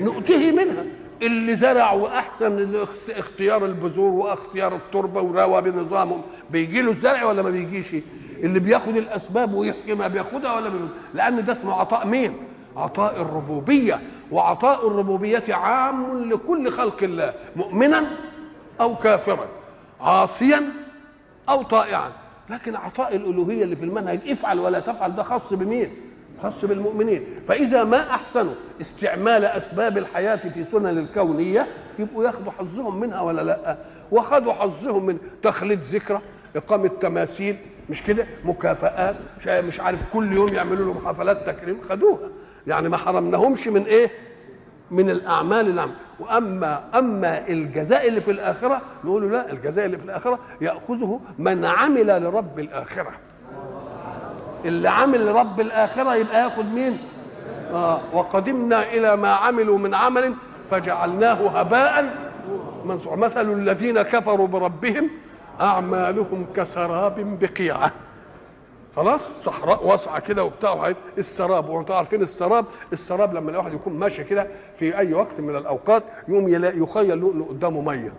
[0.00, 0.84] نؤته منها.
[1.22, 7.94] اللي زرع وأحسن اختيار البذور واختيار التربة وروى بنظامهم بيجي له الزرع ولا ما بيجيش؟
[8.42, 10.88] اللي بياخد الأسباب ويحكي ما بياخدها ولا بياخد.
[11.14, 12.32] لأن ده اسمه عطاء مين؟
[12.76, 14.00] عطاء الربوبية.
[14.32, 18.04] وعطاء الربوبية عام لكل خلق الله مؤمنا
[18.80, 19.46] أو كافرا
[20.00, 20.62] عاصيا
[21.48, 22.12] أو طائعا.
[22.50, 25.90] لكن عطاء الألوهية اللي في المنهج افعل ولا تفعل ده خاص بمين؟
[26.42, 27.24] خاص بالمؤمنين.
[27.48, 31.66] فإذا ما أحسنوا استعمال أسباب الحياة في سنن الكونية
[31.98, 33.76] يبقوا ياخدوا حظهم منها ولا لأ؟
[34.12, 36.20] وخدوا حظهم من تخليد ذكرى
[36.56, 37.56] إقامة تماثيل
[37.90, 42.28] مش كده؟ مكافآت مش عارف كل يوم يعملوا لهم حفلات تكريم خدوها.
[42.66, 44.10] يعني ما حرمناهمش من إيه؟
[44.90, 45.92] من الأعمال اللي عمل.
[46.20, 52.22] وأما أما الجزاء اللي في الآخرة نقول لا الجزاء اللي في الآخرة يأخذه من عمل
[52.22, 53.10] لرب الآخرة.
[54.64, 56.98] اللي عمل لرب الآخرة يبقى يأخذ مين؟
[57.72, 60.34] آه وقدمنا إلى ما عملوا من عمل
[60.70, 62.14] فجعلناه هباء
[62.84, 65.10] منصورا مثل الذين كفروا بربهم
[65.60, 67.92] أعمالهم كسراب بقيعة.
[68.96, 72.64] خلاص؟ صحراء واسعة كده وبتاع السراب وانتوا عارفين السراب.
[72.92, 74.46] السراب لما الواحد يكون ماشي كده
[74.78, 76.48] في أي وقت من الأوقات يقوم
[76.82, 78.12] يخيل له قدامه مية.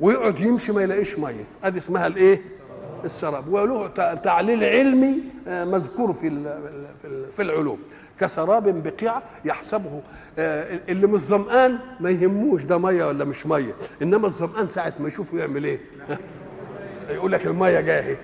[0.00, 1.44] ويقعد يمشي ما يلاقيش مية.
[1.64, 2.42] أدي اسمها الإيه؟
[3.04, 3.52] السراب.
[3.52, 3.86] وله
[4.24, 6.56] تعليل علمي مذكور في
[7.32, 7.78] في العلوم.
[8.20, 10.00] كسراب بقيعة يحسبه.
[10.88, 13.74] اللي مش ظمآن ما يهموش ده مية ولا مش مية.
[14.02, 15.80] إنما الظمآن ساعة ما يشوفه يعمل إيه؟
[17.16, 18.18] يقول لك المية جاية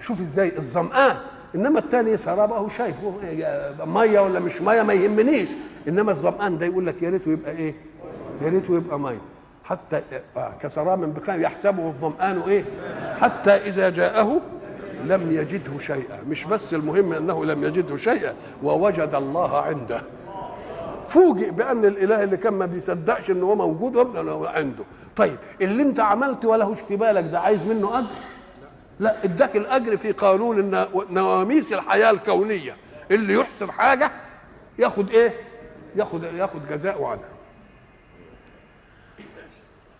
[0.00, 1.16] شوف إزاي الظمآن.
[1.54, 2.96] انما الثاني سراب اهو شايف
[3.86, 5.48] مية ولا مش مية ما يهمنيش.
[5.88, 7.74] انما الظمآن ده يقول لك يا ريته يبقى إيه؟
[8.42, 9.20] يا ريته يبقى مية.
[9.64, 10.02] حتى
[10.62, 12.64] كسراب بقيع يحسبه الظمآن إيه؟
[13.20, 14.40] حتى إذا جاءه
[15.04, 16.20] لم يجده شيئا.
[16.28, 20.02] مش بس المهم أنه لم يجده شيئا ووجد الله عنده.
[21.06, 24.84] فوجئ بأن الإله اللي كان ما بيصدقش إن هو موجود عنده.
[25.16, 28.06] طيب اللي أنت عملت ولهوش في بالك ده عايز منه أجر؟
[29.02, 30.70] لا اداك الأجر في قانون
[31.10, 32.76] نواميس الحياة الكونية.
[33.10, 34.10] اللي يحسن حاجة
[34.78, 35.32] ياخد إيه؟
[35.96, 37.28] ياخد ياخد جزاء عنها.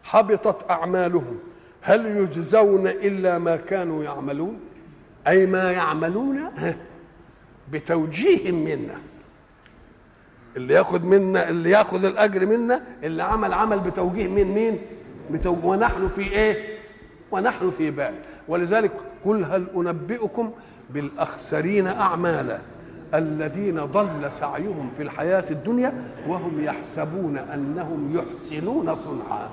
[0.05, 1.38] حبطت أعمالهم.
[1.81, 4.61] هل يجزون إلا ما كانوا يعملون؟
[5.27, 6.53] أي ما يعملون
[7.71, 8.99] بتوجيه منا.
[10.57, 14.79] اللي ياخد منا اللي ياخد الأجر منا اللي عمل عمل بتوجيه من مين؟
[15.31, 16.79] بتوجيه ونحن في إيه؟
[17.31, 18.15] ونحن في بال
[18.48, 18.92] ولذلك
[19.24, 20.52] قل هل أنبئكم
[20.90, 22.59] بالأخسرين أعمالا
[23.14, 25.92] الذين ضل سعيهم في الحياة الدنيا
[26.28, 29.48] وهم يحسبون أنهم يحسنون صنعا.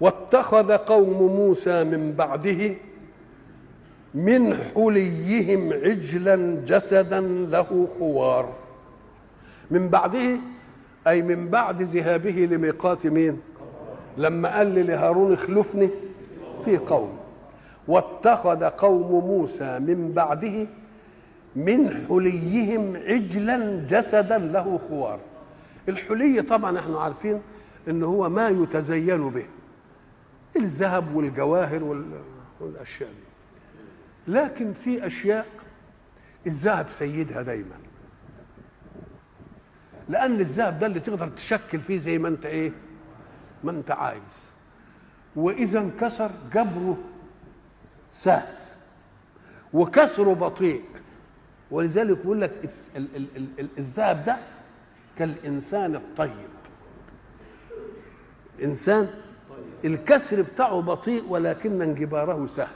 [0.00, 2.74] واتخذ قوم موسى من بعده
[4.14, 8.52] من حليهم عجلا جسدا له خوار.
[9.70, 10.36] من بعده
[11.06, 13.40] أي من بعد ذهابه لميقات مين؟
[14.16, 15.90] لما قال لهارون اخلفني
[16.64, 17.18] في قوم.
[17.88, 20.66] واتخذ قوم موسى من بعده
[21.56, 25.18] من حليهم عجلا جسدا له خوار.
[25.88, 27.40] الحلي طبعا إحنا عارفين
[27.88, 29.46] ان هو ما يتزين به.
[30.56, 32.04] الذهب والجواهر
[32.60, 34.32] والأشياء دي.
[34.32, 35.46] لكن في أشياء
[36.46, 37.89] الذهب سيدها دايما.
[40.10, 42.72] لأن الذهب ده اللي تقدر تشكل فيه زي ما أنت إيه؟
[43.64, 44.50] ما أنت عايز.
[45.36, 46.96] وإذا انكسر جبره
[48.10, 48.54] سهل.
[49.72, 50.82] وكسره بطيء.
[51.70, 52.70] ولذلك يقول لك
[53.78, 54.36] الذهب ده
[55.18, 56.50] كالإنسان الطيب.
[58.62, 59.08] إنسان
[59.84, 62.68] الكسر بتاعه بطيء ولكن انجباره سهل.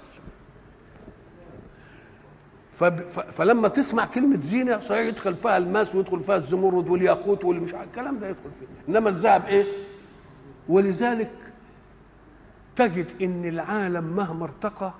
[3.32, 8.28] فلما تسمع كلمة زينة صحيح يدخل فيها الماس ويدخل فيها الزمرد والياقوت والمش الكلام ده
[8.28, 9.64] يدخل فيه إنما الذهب إيه؟
[10.68, 11.30] ولذلك
[12.76, 14.92] تجد إن العالم مهما ارتقى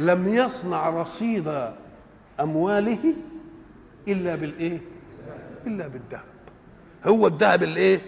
[0.00, 1.68] لم يصنع رصيد
[2.40, 3.14] أمواله
[4.08, 4.78] إلا بالإيه؟
[5.66, 6.24] إلا بالذهب
[7.06, 8.00] هو الذهب الإيه؟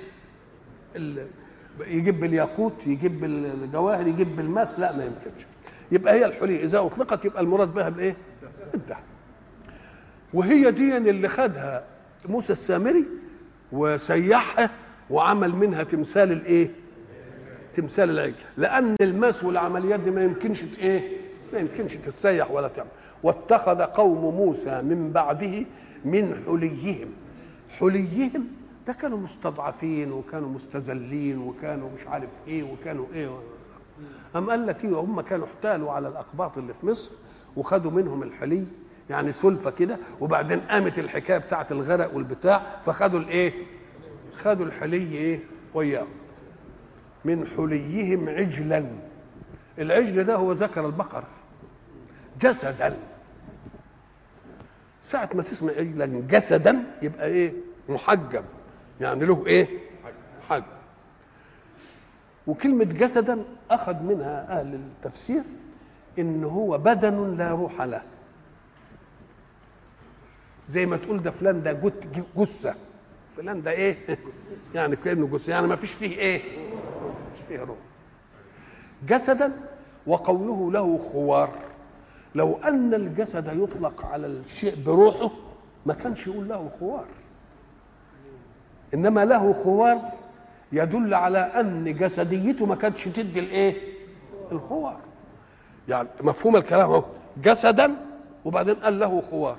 [1.86, 5.46] يجيب بالياقوت يجيب بالجواهر يجيب بالماس لا ما يمكنش
[5.92, 6.64] يبقى هي الحلي.
[6.64, 8.16] إذا أطلقت يبقى المراد بها بالايه
[8.74, 9.02] الذهب
[10.34, 11.84] وهي دي اللي خدها
[12.28, 13.04] موسى السامري
[13.72, 14.70] وسيحها
[15.10, 16.70] وعمل منها تمثال الإيه؟
[17.76, 18.34] تمثال العجل.
[18.56, 21.16] لأن الماس والعمليات دي ما يمكنش إيه؟
[21.52, 22.88] ما يمكنش تتسيح ولا تعمل.
[23.22, 25.64] واتخذ قوم موسى من بعده
[26.04, 27.08] من حليهم.
[27.78, 28.46] حليهم
[28.86, 33.30] ده كانوا مستضعفين وكانوا مستذلين وكانوا مش عارف إيه وكانوا إيه
[34.36, 37.10] أم قال لك إيه؟ هم كانوا احتالوا على الأقباط اللي في مصر
[37.56, 38.64] وخدوا منهم الحلي
[39.10, 43.52] يعني سلفة كده وبعدين قامت الحكاية بتاعت الغرق والبتاع فخدوا الإيه؟
[44.38, 45.40] خدوا الحلي إيه؟
[45.74, 46.08] وياهم
[47.24, 48.86] من حليهم عجلا.
[49.78, 51.24] العجل ده هو ذكر البقر
[52.40, 52.96] جسدا.
[55.02, 57.52] ساعة ما تسمع عجلا جسدا يبقى إيه؟
[57.88, 58.42] محجم
[59.00, 59.68] يعني له إيه؟
[60.48, 60.64] حجم
[62.50, 65.42] وكلمة جسدا أخذ منها أهل التفسير
[66.18, 68.02] إن هو بدن لا روح له.
[70.68, 71.92] زي ما تقول ده فلان ده
[72.36, 72.74] جثة.
[73.36, 73.96] فلان ده إيه؟
[74.74, 75.50] يعني كأنه جثة.
[75.52, 76.42] يعني ما فيش فيه إيه؟
[77.34, 77.78] مش فيه روح.
[79.08, 79.52] جسدا
[80.06, 81.50] وقوله له خوار.
[82.34, 85.30] لو أن الجسد يطلق على الشيء بروحه
[85.86, 87.06] ما كانش يقول له خوار.
[88.94, 90.00] إنما له خوار
[90.72, 93.74] يدل على أن جسديته ما كانتش تدي الإيه؟
[94.52, 94.96] الخوار.
[95.88, 97.04] يعني مفهوم الكلام أهو.
[97.42, 97.94] جسدا
[98.44, 99.56] وبعدين قال له خوار.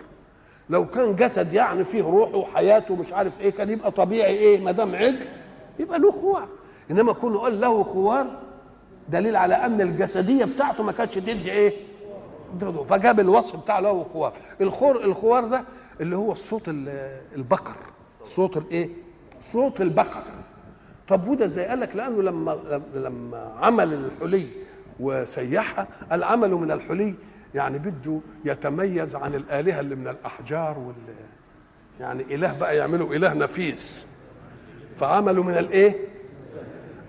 [0.69, 4.71] لو كان جسد يعني فيه روح وحياته مش عارف إيه كان يبقى طبيعي إيه؟ ما
[4.71, 5.25] دام عجل
[5.79, 6.47] يبقى له خوار.
[6.91, 8.27] إنما كونه قال له خوار
[9.09, 11.73] دليل على أن الجسدية بتاعته ما كانتش تدي إيه؟
[12.89, 14.33] فجاب الوصف بتاع له خوار.
[14.61, 15.63] الخور الخوار ده
[16.01, 16.61] اللي هو الصوت
[17.35, 17.75] البقر.
[18.25, 18.89] صوت الإيه؟
[19.51, 20.23] صوت البقر.
[21.11, 24.47] طب وده زي قال لك لأنه لما لما عمل الحلي
[24.99, 27.13] وسيحها العمل من الحلي
[27.55, 30.93] يعني بده يتميز عن الآلهة اللي من الأحجار وال
[31.99, 34.07] يعني إله بقى يعملوا إله نفيس.
[34.99, 35.95] فعملوا من الإيه؟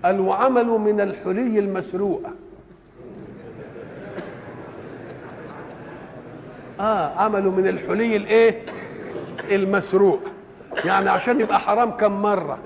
[0.04, 2.30] قال وعملوا من الحلي المسروقة.
[6.80, 8.62] آه عملوا من الحلي الإيه؟
[9.50, 10.20] المسروق.
[10.84, 12.58] يعني عشان يبقى حرام كم مرة؟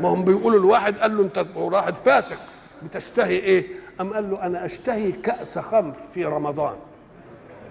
[0.00, 2.38] ما هم بيقولوا الواحد قال له انت واحد فاسق
[2.82, 3.66] بتشتهي إيه؟
[4.00, 6.74] أم قال له أنا أشتهي كأس خمر في رمضان.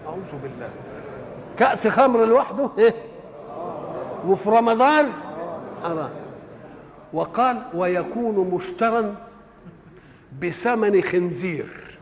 [0.08, 0.70] أعوذ بالله.
[1.58, 2.94] كأس خمر لوحده؟ إيه؟
[4.28, 5.12] وفي رمضان؟
[5.84, 6.10] حرام.
[7.14, 9.16] وقال ويكون مشترا
[10.42, 11.98] بثمن خنزير.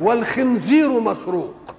[0.00, 1.73] والخنزير مسروق.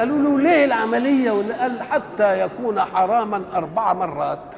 [0.00, 4.56] قالوا له ليه العملية قال حتى يكون حراما أربع مرات.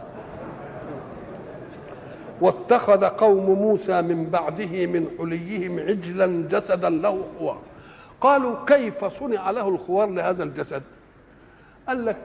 [2.41, 7.59] واتخذ قوم موسى من بعده من حليهم عجلا جسدا له خوار
[8.21, 10.83] قالوا كيف صنع له الخوار لهذا الجسد؟
[11.89, 12.17] قال لك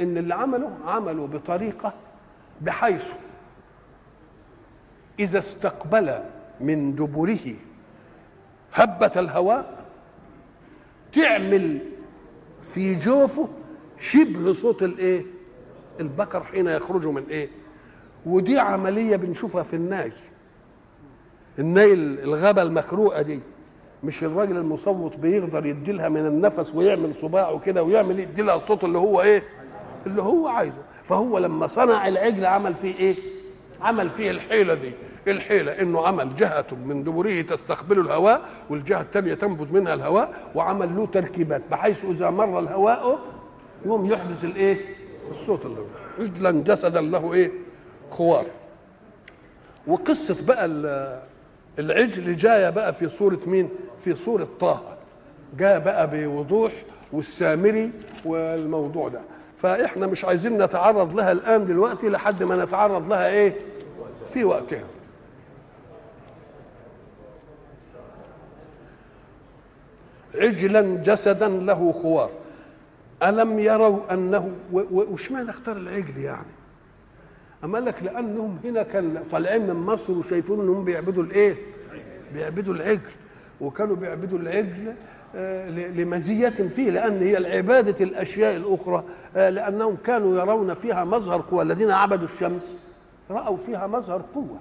[0.00, 1.92] إن اللي عمله عملوا بطريقة
[2.60, 3.12] بحيث
[5.18, 6.18] إذا استقبل
[6.60, 7.54] من دبره
[8.74, 9.84] هبة الهواء
[11.12, 11.95] تعمل
[12.66, 13.48] في جوفه
[13.98, 15.24] شبه صوت الايه؟
[16.00, 17.48] البقر حين يخرج من إيه؟
[18.26, 20.12] ودي عملية بنشوفها في الناي
[21.58, 23.40] الناي الغابة المخروقة دي
[24.04, 28.84] مش الراجل المصوت بيقدر يدي لها من النفس ويعمل صباعه كده ويعمل يدي لها الصوت
[28.84, 29.42] اللي هو إيه؟
[30.06, 30.82] اللي هو عايزه.
[31.04, 33.16] فهو لما صنع العجل عمل فيه إيه؟
[33.82, 34.92] عمل فيه الحيلة دي.
[35.30, 41.06] الحيلة إنه عمل جهة من دبره تستقبل الهواء والجهة الثانية تنفذ منها الهواء وعمل له
[41.06, 43.18] تركيبات بحيث إذا مر الهواء
[43.86, 44.76] يقوم يحدث الإيه؟
[45.30, 45.80] الصوت اللي
[46.18, 47.50] عجلا جسدا له إيه؟
[48.10, 48.46] خوار.
[49.86, 50.66] وقصة بقى
[51.78, 53.68] العجل جاية بقى في صورة مين؟
[54.04, 54.80] في صورة طه.
[55.58, 56.72] جاء بقى بوضوح
[57.12, 57.90] والسامري
[58.24, 59.20] والموضوع ده.
[59.58, 63.54] فإحنا مش عايزين نتعرض لها الآن دلوقتي لحد ما نتعرض لها إيه؟
[64.32, 64.84] في وقتها.
[70.40, 72.30] عجلا جسدا له خوار.
[73.22, 76.46] ألم يروا أنه وش معنى اختار العجل يعني؟
[77.64, 81.56] أما لك لأنهم هنا كان طالعين من مصر وشايفين أنهم بيعبدوا الإيه؟
[82.34, 83.10] بيعبدوا العجل.
[83.60, 84.94] وكانوا بيعبدوا العجل
[86.00, 91.62] لمزية فيه لأن هي العبادة الأشياء الأخرى لأنهم كانوا يرون فيها مظهر قوة.
[91.62, 92.76] الذين عبدوا الشمس
[93.30, 94.58] رأوا فيها مظهر قوة.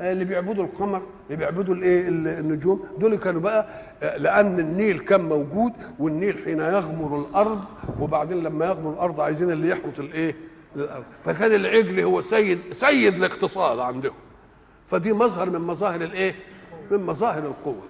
[0.00, 3.66] اللي بيعبدوا القمر اللي بيعبدوا الايه النجوم دول كانوا بقى
[4.18, 7.60] لأن النيل كان موجود والنيل حين يغمر الأرض
[8.00, 10.34] وبعدين لما يغمر الأرض عايزين اللي يحرط الإيه؟
[10.76, 11.04] الأرض.
[11.22, 14.14] فكان العجل هو سيد سيد الاقتصاد عندهم.
[14.86, 16.34] فدي مظهر من مظاهر الإيه؟
[16.90, 17.82] من مظاهر القوة.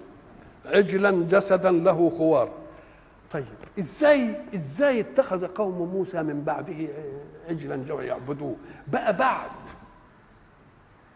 [0.65, 2.49] عجلا جسدا له خوار.
[3.31, 3.45] طيب
[3.79, 6.87] إزاي إزاي اتخذ قوم موسى من بعده
[7.49, 8.55] عجلا جو يعبدوه؟
[8.87, 9.49] بقى بعد.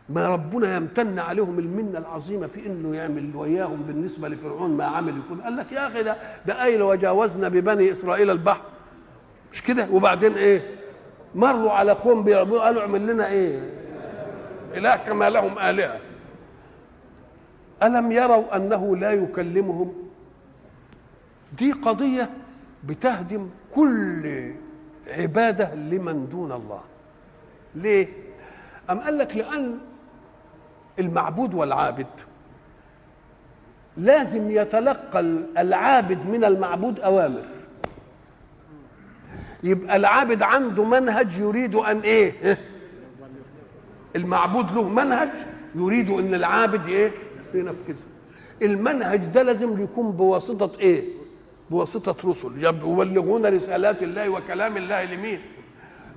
[0.10, 5.42] ما ربنا يمتن عليهم المنة العظيمة في إنه يعمل وياهم بالنسبة لفرعون ما عمل يكون.
[5.42, 8.62] قال لك يا أخي ده ده قايل وجاوزنا ببني إسرائيل البحر.
[9.54, 10.62] مش كده؟ وبعدين إيه؟
[11.36, 13.70] مروا على قوم بيعبدوا قالوا اعمل لنا إيه؟
[14.74, 16.00] إله كما لهم آلهة.
[17.84, 19.94] ألم يروا أنه لا يكلمهم؟
[21.58, 22.30] دي قضية
[22.84, 24.52] بتهدم كل
[25.08, 26.82] عبادة لمن دون الله.
[27.76, 28.08] ليه؟
[28.89, 29.78] أم قال لك لأن
[31.00, 32.08] المعبود والعابد.
[33.98, 35.20] لازم يتلقى
[35.58, 37.44] العابد من المعبود أوامر.
[39.64, 42.58] يبقى العابد عنده منهج يريد أن إيه؟
[44.16, 45.30] المعبود له منهج
[45.76, 47.12] يريد أن العابد إيه؟
[47.54, 47.96] ينفذه.
[48.62, 51.04] المنهج ده لازم يكون بواسطة إيه؟
[51.72, 52.52] بواسطة رسل.
[52.64, 55.40] يبلغون رسالات الله وكلام الله لمين؟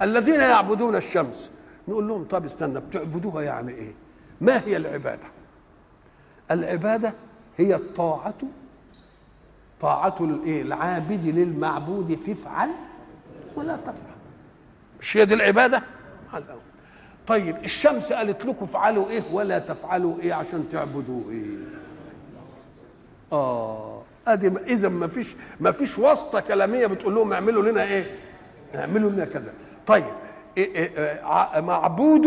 [0.03, 1.51] الذين يعبدون الشمس.
[1.89, 3.95] نقول لهم طب استنى بتعبدوها يعني إيه؟
[4.41, 5.27] ما هي العبادة؟
[6.51, 7.13] العبادة
[7.59, 8.35] هي الطاعة
[9.81, 12.69] طاعة الايه العابد للمعبود في افعل
[13.57, 14.17] ولا تفعل.
[15.01, 15.83] مش هي دي العبادة؟
[17.27, 21.57] طيب الشمس قالت لكم افعلوا إيه ولا تفعلوا إيه عشان تعبدوا إيه؟
[23.33, 28.17] آه أدي اذا ما فيش ما فيش واسطة كلامية بتقول لهم اعملوا لنا إيه؟
[28.75, 29.53] اعملوا لنا كذا.
[29.87, 30.05] طيب
[31.59, 32.27] معبود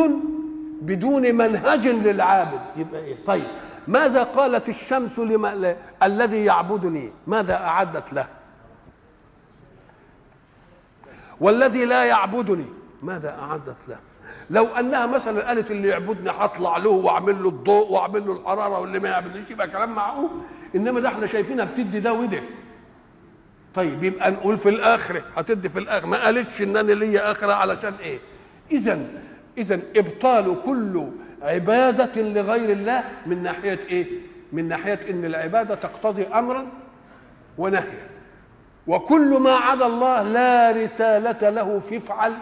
[0.81, 2.61] بدون منهج للعابد.
[2.77, 3.47] يبقى إيه؟ طيب
[3.87, 8.27] ماذا قالت الشمس لما الذي يعبدني؟ ماذا أعدت له؟
[11.39, 12.65] والذي لا يعبدني
[13.03, 13.97] ماذا أعدت له؟
[14.49, 18.99] لو أنها مثلا قالت اللي يعبدني هطلع له وأعمل له الضوء وأعمل له الحرارة واللي
[18.99, 20.29] ما يعملش يبقى كلام معقول.
[20.75, 22.41] إنما ده إحنا شايفينها بتدي ده وده.
[23.75, 26.07] طيب يبقى نقول في الآخرة هتدي في الآخرة.
[26.07, 28.19] ما قالتش إن أنا ليا آخرة علشان إيه؟
[28.71, 28.99] اذا
[29.59, 31.07] اذا إبطال كل
[31.41, 34.05] عبادة لغير الله من ناحية إيه؟
[34.53, 36.67] من ناحية إن العبادة تقتضي أمرا
[37.57, 38.09] ونهيا.
[38.87, 42.33] وكل ما عدا الله لا رسالة له في افعل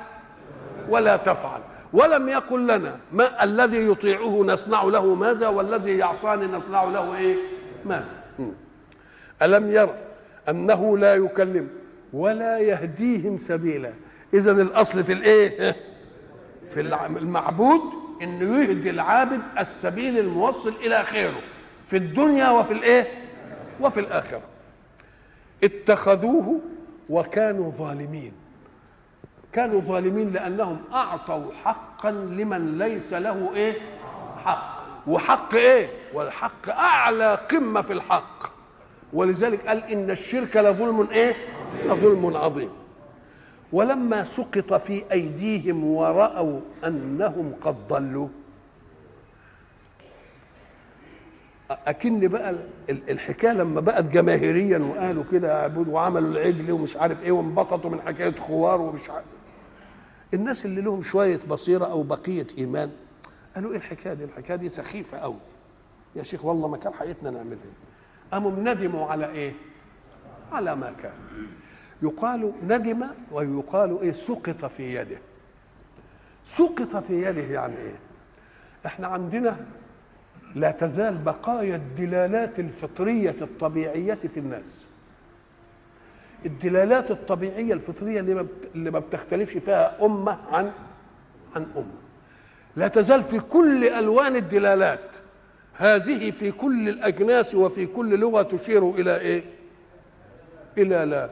[0.90, 1.62] ولا تفعل.
[1.94, 7.36] ولم يقل لنا ما الذي يطيعه نصنع له ماذا والذي يعصاني نصنع له إيه؟
[7.86, 8.06] ماذا.
[9.42, 9.94] ألم يرى
[10.50, 11.70] أنه لا يكلم
[12.14, 13.92] ولا يهديهم سبيلا.
[14.34, 15.76] اذا الأصل في الإيه؟
[16.70, 16.82] في
[17.18, 17.82] المعبود
[18.22, 21.40] إنه يهدي العابد السبيل الموصل إلى خيره
[21.86, 23.08] في الدنيا وفي الإيه؟
[23.82, 24.42] وفي الآخرة.
[25.64, 26.60] اتخذوه
[27.10, 28.34] وكانوا ظالمين.
[29.54, 33.74] كانوا ظالمين لأنهم أعطوا حقا لمن ليس له إيه؟
[34.46, 34.78] حق.
[35.08, 38.44] وحق إيه؟ والحق أعلى قمة في الحق.
[39.14, 41.36] ولذلك قال إن الشرك لظلم إيه؟
[41.86, 42.70] لظلم عظيم.
[43.72, 48.28] ولما سقط في أيديهم ورأوا أنهم قد ضلوا.
[51.72, 52.56] أكن بقى
[52.90, 58.36] الحكاية لما بقت جماهيريا وقالوا كده اعبدوا وعملوا العجل ومش عارف إيه وانبسطوا من حكاية
[58.36, 59.26] خوار ومش عارف
[60.34, 62.92] الناس اللي لهم شوية بصيرة أو بقية إيمان
[63.56, 65.40] قالوا إيه الحكاية دي؟ الحكاية دي سخيفة قوي
[66.16, 67.60] يا شيخ والله ما كان حقيقتنا نعملها.
[68.32, 69.54] قاموا ندموا على إيه؟
[70.52, 71.12] على ما كان.
[72.02, 75.18] يقال ندم ويقال إيه سقط في يده.
[76.46, 77.96] سقط في يده يعني إيه؟
[78.86, 79.58] إحنا عندنا
[80.56, 84.86] لا تزال بقايا الدلالات الفطرية الطبيعية في الناس.
[86.46, 88.20] الدلالات الطبيعية الفطرية
[88.76, 90.72] اللي ما بتختلفش فيها أمة عن
[91.56, 91.98] عن أمة
[92.76, 95.18] لا تزال في كل ألوان الدلالات.
[95.74, 99.44] هذه في كل الأجناس وفي كل لغة تشير إلى إيه؟
[100.78, 101.30] إلى لا.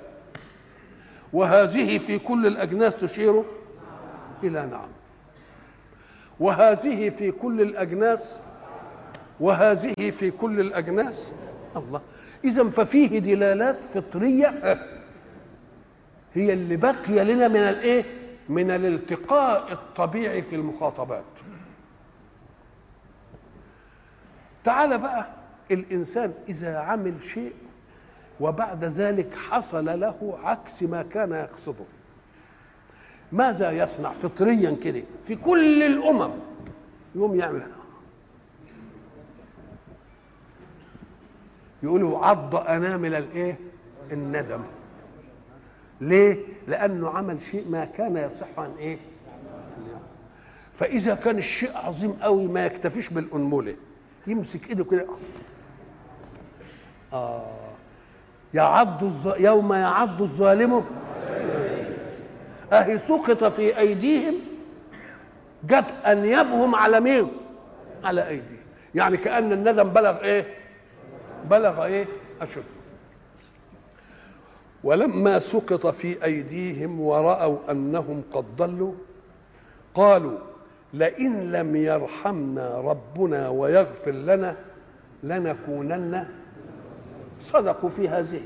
[1.36, 3.44] وهذه في كل الأجناس تشير
[4.44, 4.88] إلى نعم.
[6.40, 8.40] وهذه في كل الأجناس
[9.40, 11.32] وهذه في كل الأجناس
[11.76, 12.02] الله.
[12.46, 14.80] إذا ففيه دلالات فطرية
[16.34, 18.04] هي اللي بقي لنا من الإيه؟
[18.50, 21.24] من الالتقاء الطبيعي في المخاطبات.
[24.64, 25.28] تعال بقى
[25.72, 27.54] الإنسان إذا عمل شيء
[28.40, 31.86] وبعد ذلك حصل له عكس ما كان يقصده.
[33.32, 36.32] ماذا يصنع فطريا كده؟ في كل الأمم
[37.16, 37.64] يوم يعمل
[41.84, 43.58] يقولوا عض أنامل الإيه؟
[44.12, 44.64] الندم.
[46.02, 48.98] ليه؟ لأنه عمل شيء ما كان يصح عن إيه؟
[50.74, 53.76] فإذا كان الشيء عظيم قوي ما يكتفيش بالأنملة
[54.28, 55.06] يمسك إيده كده.
[57.14, 57.65] آه.
[58.56, 59.34] يعض الظ...
[59.40, 60.84] يوم يعض الظالم.
[62.74, 64.34] أهي سقط في أيديهم.
[65.64, 67.28] جت انيابهم على مين؟
[68.04, 68.66] على أيديهم.
[68.96, 70.46] يعني كأن الندم بلغ إيه؟
[71.50, 72.06] بلغ إيه؟
[72.42, 72.64] أشد.
[74.84, 78.94] ولما سقط في أيديهم ورأوا أنهم قد ضلوا
[79.96, 80.38] قالوا
[80.94, 84.56] لئن لم يرحمنا ربنا ويغفر لنا
[85.24, 86.28] لنكونن
[87.46, 88.42] صدقوا في هذه.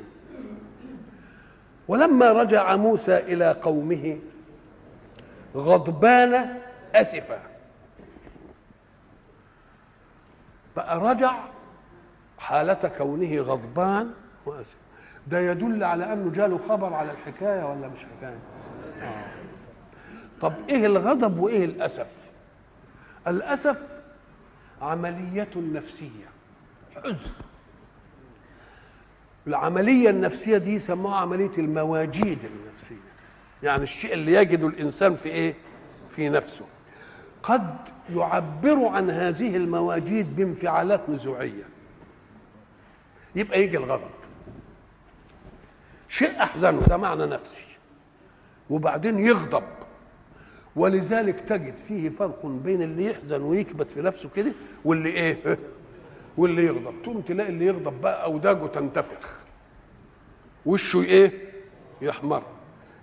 [1.88, 4.20] ولما رجع موسى إلى قومه
[5.56, 6.58] غضبان
[6.96, 7.40] أسفا.
[10.76, 11.40] بقى رجع
[12.38, 14.12] حالة كونه غضبان
[14.46, 14.76] واسف
[15.28, 18.40] ده يدل على أنه جاله خبر على الحكاية ولا مش حكاية؟
[19.02, 19.24] آه.
[20.42, 22.08] طب إيه الغضب وإيه الأسف؟
[23.28, 24.02] الأسف
[24.82, 26.26] عملية نفسية
[26.96, 27.30] حزن.
[29.50, 32.96] العملية النفسية دي سموها عملية المواجيد النفسية.
[33.64, 35.56] يعني الشيء اللي يجد الإنسان في إيه؟
[36.10, 36.66] في نفسه.
[37.44, 37.76] قد
[38.16, 41.64] يعبر عن هذه المواجيد بانفعالات نزوعية.
[43.36, 44.10] يبقى يجي الغضب.
[46.10, 47.66] شيء احزنه ده معنى نفسي.
[48.70, 49.64] وبعدين يغضب.
[50.76, 54.52] ولذلك تجد فيه فرق بين اللي يحزن ويكبت في نفسه كده
[54.86, 55.58] واللي إيه؟
[56.38, 56.94] واللي يغضب.
[57.04, 59.39] تقوم تلاقي اللي يغضب بقى اوداجه تنتفخ.
[60.66, 61.32] وشه إيه؟
[62.02, 62.44] يحمر.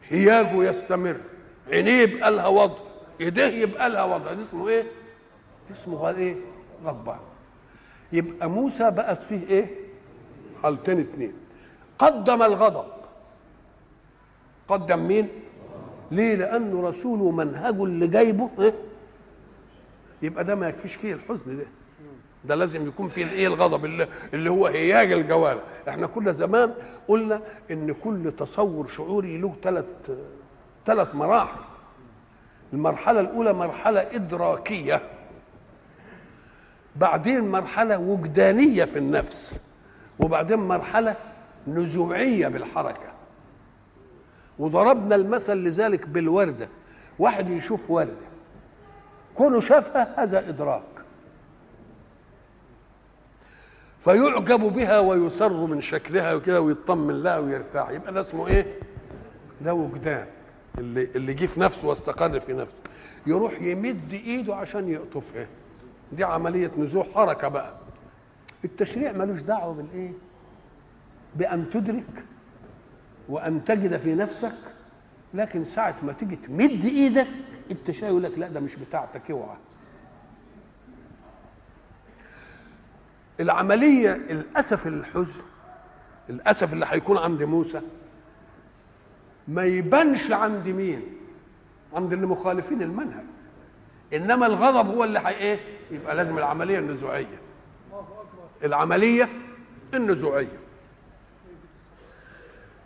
[0.08, 1.16] هياجه يستمر.
[1.72, 2.78] عينيه يبقى لها وضع.
[3.20, 4.32] إيديه يبقى لها وضع.
[4.32, 4.84] ده اسمه إيه؟
[5.72, 6.36] اسمه إيه؟
[6.84, 7.18] غضبان
[8.12, 9.66] يبقى موسى بقت فيه إيه؟
[10.62, 11.32] حالتين اتنين.
[11.98, 12.92] قدم الغضب.
[14.68, 15.28] قدم مين؟
[16.10, 18.74] ليه؟ لأنه رسوله منهجه اللي جايبه إيه؟
[20.22, 21.66] يبقى ده ما يكفيش فيه الحزن ده.
[22.48, 25.62] ده لازم يكون فيه الايه الغضب اللي, اللي هو هياج الجوارح.
[25.88, 26.74] إحنا كل زمان
[27.08, 27.40] قلنا
[27.70, 29.84] إن كل تصور شعوري له ثلاث
[30.86, 31.60] ثلاث مراحل.
[32.72, 35.02] المرحلة الأولى مرحلة إدراكية.
[36.96, 39.60] بعدين مرحلة وجدانية في النفس.
[40.18, 41.16] وبعدين مرحلة
[41.68, 43.12] نزوعية بالحركة.
[44.58, 46.68] وضربنا المثل لذلك بالوردة.
[47.18, 48.26] واحد يشوف وردة.
[49.34, 50.82] كونه شافها هذا إدراك.
[54.06, 57.90] فيعجب بها ويسر من شكلها وكده ويطمن لها ويرتاح.
[57.90, 58.66] يبقى ده اسمه إيه؟
[59.60, 60.26] ده وجدان.
[60.78, 62.74] اللي اللي جه في نفسه واستقر في نفسه.
[63.26, 65.46] يروح يمد إيده عشان يقطفها
[66.12, 67.74] دي عملية نزوع حركة بقى.
[68.64, 70.12] التشريع ملوش دعوة بالإيه؟
[71.36, 72.24] بأن تدرك
[73.28, 74.54] وأن تجد في نفسك
[75.34, 77.28] لكن ساعة ما تيجي تمد إيدك
[77.70, 79.56] التشاي يقول لك لا ده مش بتاعتك اوعى.
[83.40, 85.42] العملية الاسف الحزن
[86.30, 87.80] الاسف اللي هيكون عند موسى
[89.48, 91.02] ما يبانش عند مين؟
[91.94, 93.24] عند اللي مخالفين المنهج.
[94.14, 95.58] إنما الغضب هو اللي إيه؟
[95.90, 97.38] يبقى لازم العملية النزوعية.
[98.64, 99.28] العملية
[99.94, 100.58] النزوعية.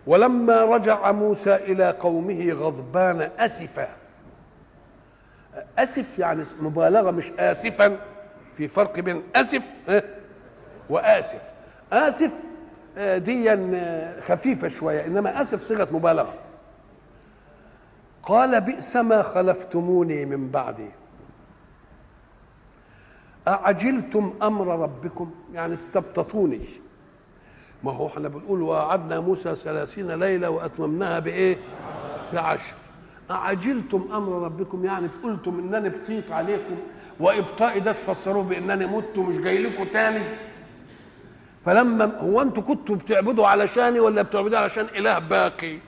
[0.07, 3.89] ولما رجع موسى إلى قومه غضبان آسفا
[5.79, 8.01] آسف يعني مبالغة مش اسفا
[8.57, 9.63] في فرق بين آسف
[10.91, 11.41] وآسف.
[11.93, 12.33] آسف
[12.99, 13.51] دي
[14.21, 16.35] خفيفة شوية إنما آسف صيغة مبالغة.
[18.23, 20.89] قال بئس ما خلفتموني من بعدي.
[23.49, 26.69] أعجلتم أمر ربكم؟ يعني استبطتوني
[27.83, 31.57] ما هو إحنا بنقول وعدنا موسى ثلاثين ليلة وأتممناها بإيه؟
[32.33, 32.75] بعشر.
[33.31, 36.77] أعجلتم أمر ربكم؟ يعني قلتم إنني بطيت عليكم
[37.21, 40.23] وإبطائي ده تفسروه بإنني مت ومش جاي لكم تاني.
[41.67, 45.79] فلما هو أنتوا كنتوا بتعبدوا علشاني ولا بتعبدوا علشان إله باقي؟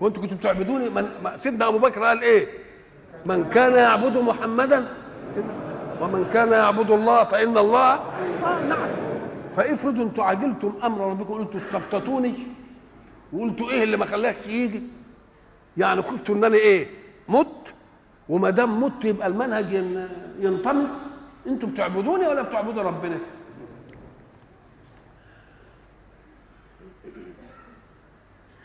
[0.00, 2.46] وانتوا كنتوا بتعبدوني؟ من سيدنا أبو بكر قال إيه؟
[3.26, 4.86] من كان يعبد محمدا
[6.00, 8.88] ومن كان يعبد الله فإن الله آه نعم
[9.56, 12.34] فافرضوا أنتوا عجلتم أمر ربكم قلتوا استبطتوني
[13.32, 14.82] وقلتوا إيه اللي ما خلاش يجي؟
[15.76, 16.86] يعني خفتوا إن أنا إيه؟
[17.28, 17.74] مت؟
[18.28, 19.72] وما دام مت يبقى المنهج
[20.40, 20.88] ينطمس.
[21.46, 23.18] أنتوا بتعبدوني ولا بتعبدوا ربنا؟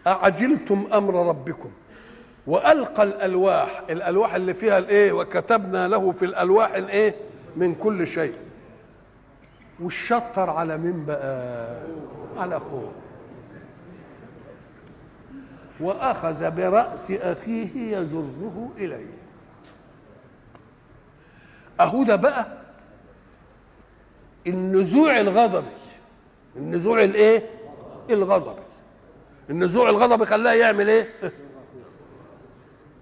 [0.08, 1.72] أعجلتم أمر ربكم؟
[2.48, 7.16] وألقى الألواح الألواح اللي فيها الإيه؟ وكتبنا له في الألواح الإيه؟
[7.56, 8.34] من كل شيء.
[9.80, 11.78] والشطر على مين بقى
[12.38, 12.92] على أخوه.
[15.80, 19.14] وأخذ برأس أخيه يجره إليه.
[21.80, 22.48] أهو ده بقى
[24.48, 25.68] النزوع الغضبي.
[26.56, 27.44] النزوع الإيه؟
[28.10, 28.63] الغضبي
[29.50, 31.10] النزوع الغضب خلاه يعمل إيه؟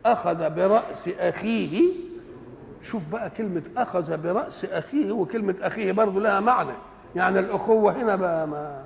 [0.06, 1.92] أخذ برأس أخيه.
[2.84, 6.74] شوف بقى كلمة أخذ برأس أخيه وكلمة أخيه برضه لها معنى.
[7.16, 8.84] يعني الأخوة هنا بقى ما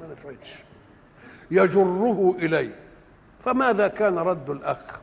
[0.00, 0.62] ما نفعتش.
[1.50, 2.74] يجره إليه.
[3.40, 5.00] فماذا كان رد الأخ؟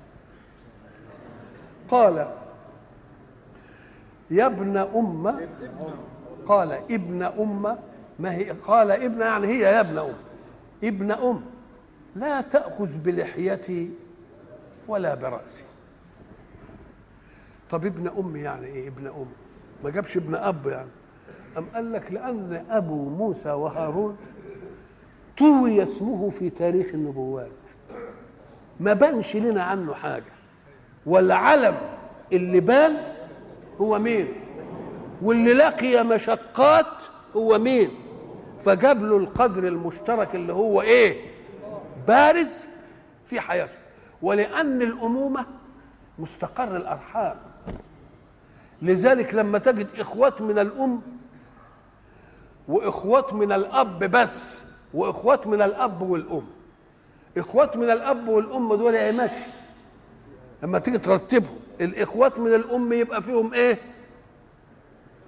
[1.91, 2.27] قال
[4.31, 5.47] يا ابن أم
[6.45, 7.77] قال ابن أم
[8.19, 10.13] ما هي قال ابن يعني هي يا ابن أم
[10.83, 11.41] ابن أم
[12.15, 13.89] لا تأخذ بلحيتي
[14.87, 15.63] ولا برأسي.
[17.69, 19.25] طب ابن أم يعني إيه ابن أم؟
[19.83, 20.89] ما جابش ابن أب يعني.
[21.57, 24.17] أم قال لك لأن أبو موسى وهارون
[25.37, 27.49] طوي اسمه في تاريخ النبوات.
[28.79, 30.31] ما بانش لنا عنه حاجة.
[31.05, 31.77] والعلم
[32.31, 32.97] اللي بان
[33.81, 34.27] هو مين؟
[35.21, 37.03] واللي لقي مشقات
[37.35, 37.89] هو مين؟
[38.69, 41.25] فجاب له القدر المشترك اللي هو إيه؟
[42.07, 42.47] بارز
[43.25, 43.73] في حياته.
[44.21, 45.45] ولأن الأمومة
[46.19, 47.35] مستقر الأرحام.
[48.81, 51.01] لذلك لما تجد إخوات من الأم
[52.67, 56.47] وإخوات من الأب بس وإخوات من الأب والأم.
[57.37, 59.49] إخوات من الأب والأم دول يا ماشي.
[60.63, 63.77] لما تيجي ترتبهم الإخوات من الأم يبقى فيهم إيه؟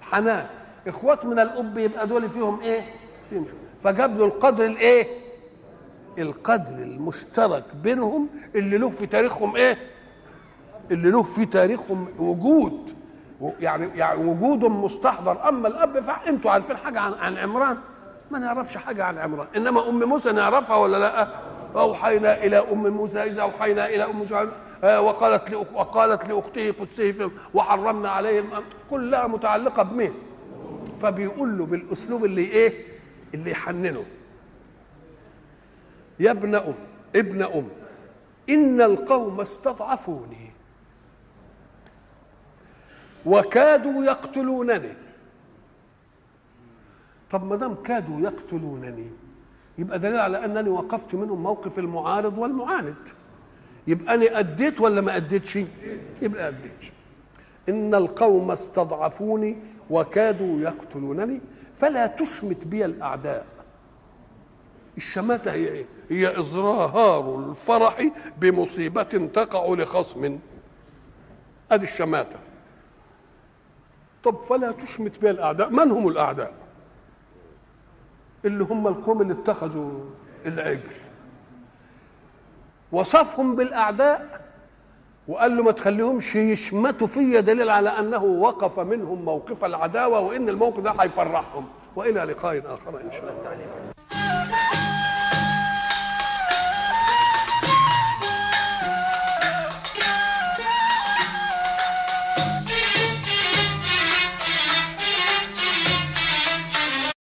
[0.01, 0.47] حنان.
[0.87, 3.00] إخوات من الأب يبقى دول فيهم إيه؟
[3.31, 3.45] فيهم
[3.83, 5.07] فجاب له القدر الايه؟
[6.19, 9.77] القدر المشترك بينهم اللي له في تاريخهم إيه؟
[10.91, 12.95] اللي له في تاريخهم وجود.
[13.59, 15.49] يعني يعني وجودهم مستحضر.
[15.49, 17.77] أما الأب فانتوا عارفين حاجة عن عن عمران؟
[18.31, 19.47] ما نعرفش حاجة عن عمران.
[19.55, 21.27] إنما أم موسى نعرفها ولا لأ؟
[21.75, 24.47] أوحينا إلى أم موسى إذا أوحينا إلى أم موسى
[24.83, 25.67] وقالت لأخ...
[25.73, 28.45] وقالت لأخته قدسه وحرمنا عليهم
[28.89, 30.13] كلها متعلقة بمين؟
[31.01, 32.90] فبيقول له بالأسلوب اللي إيه؟
[33.33, 34.05] اللي يحننه.
[36.19, 36.73] يا ابن أم
[37.15, 37.67] ابن أم
[38.49, 40.51] إن القوم استضعفوني.
[43.25, 44.93] وكادوا يقتلونني.
[47.31, 49.07] طب ما دام كادوا يقتلونني
[49.77, 52.95] يبقى دليل على أنني وقفت منهم موقف المعارض والمعاند.
[53.87, 55.59] يبقى أنا أديت ولا ما أديتش؟
[56.21, 56.91] يبقى أديت.
[57.69, 59.57] إن القوم استضعفوني
[59.89, 61.41] وكادوا يقتلونني.
[61.81, 63.45] فلا تشمت بي الأعداء.
[64.97, 69.03] الشماتة هي إيه؟ هي إظهار الفرح بمصيبة
[69.33, 70.39] تقع لخصم.
[71.71, 72.39] ادي الشماتة.
[74.23, 75.69] طب فلا تشمت بي الأعداء.
[75.69, 76.53] من هم الأعداء؟
[78.45, 80.05] اللي هم القوم اللي اتخذوا
[80.45, 80.91] العجل.
[82.91, 84.40] وصفهم بالأعداء
[85.31, 90.79] وقال له ما تخليهمش يشمتوا فيا دليل على أنه وقف منهم موقف العداوة وإن الموقف
[90.79, 91.65] ده هيفرحهم.
[91.95, 94.40] وإلى لقاء آخر إن شاء الله.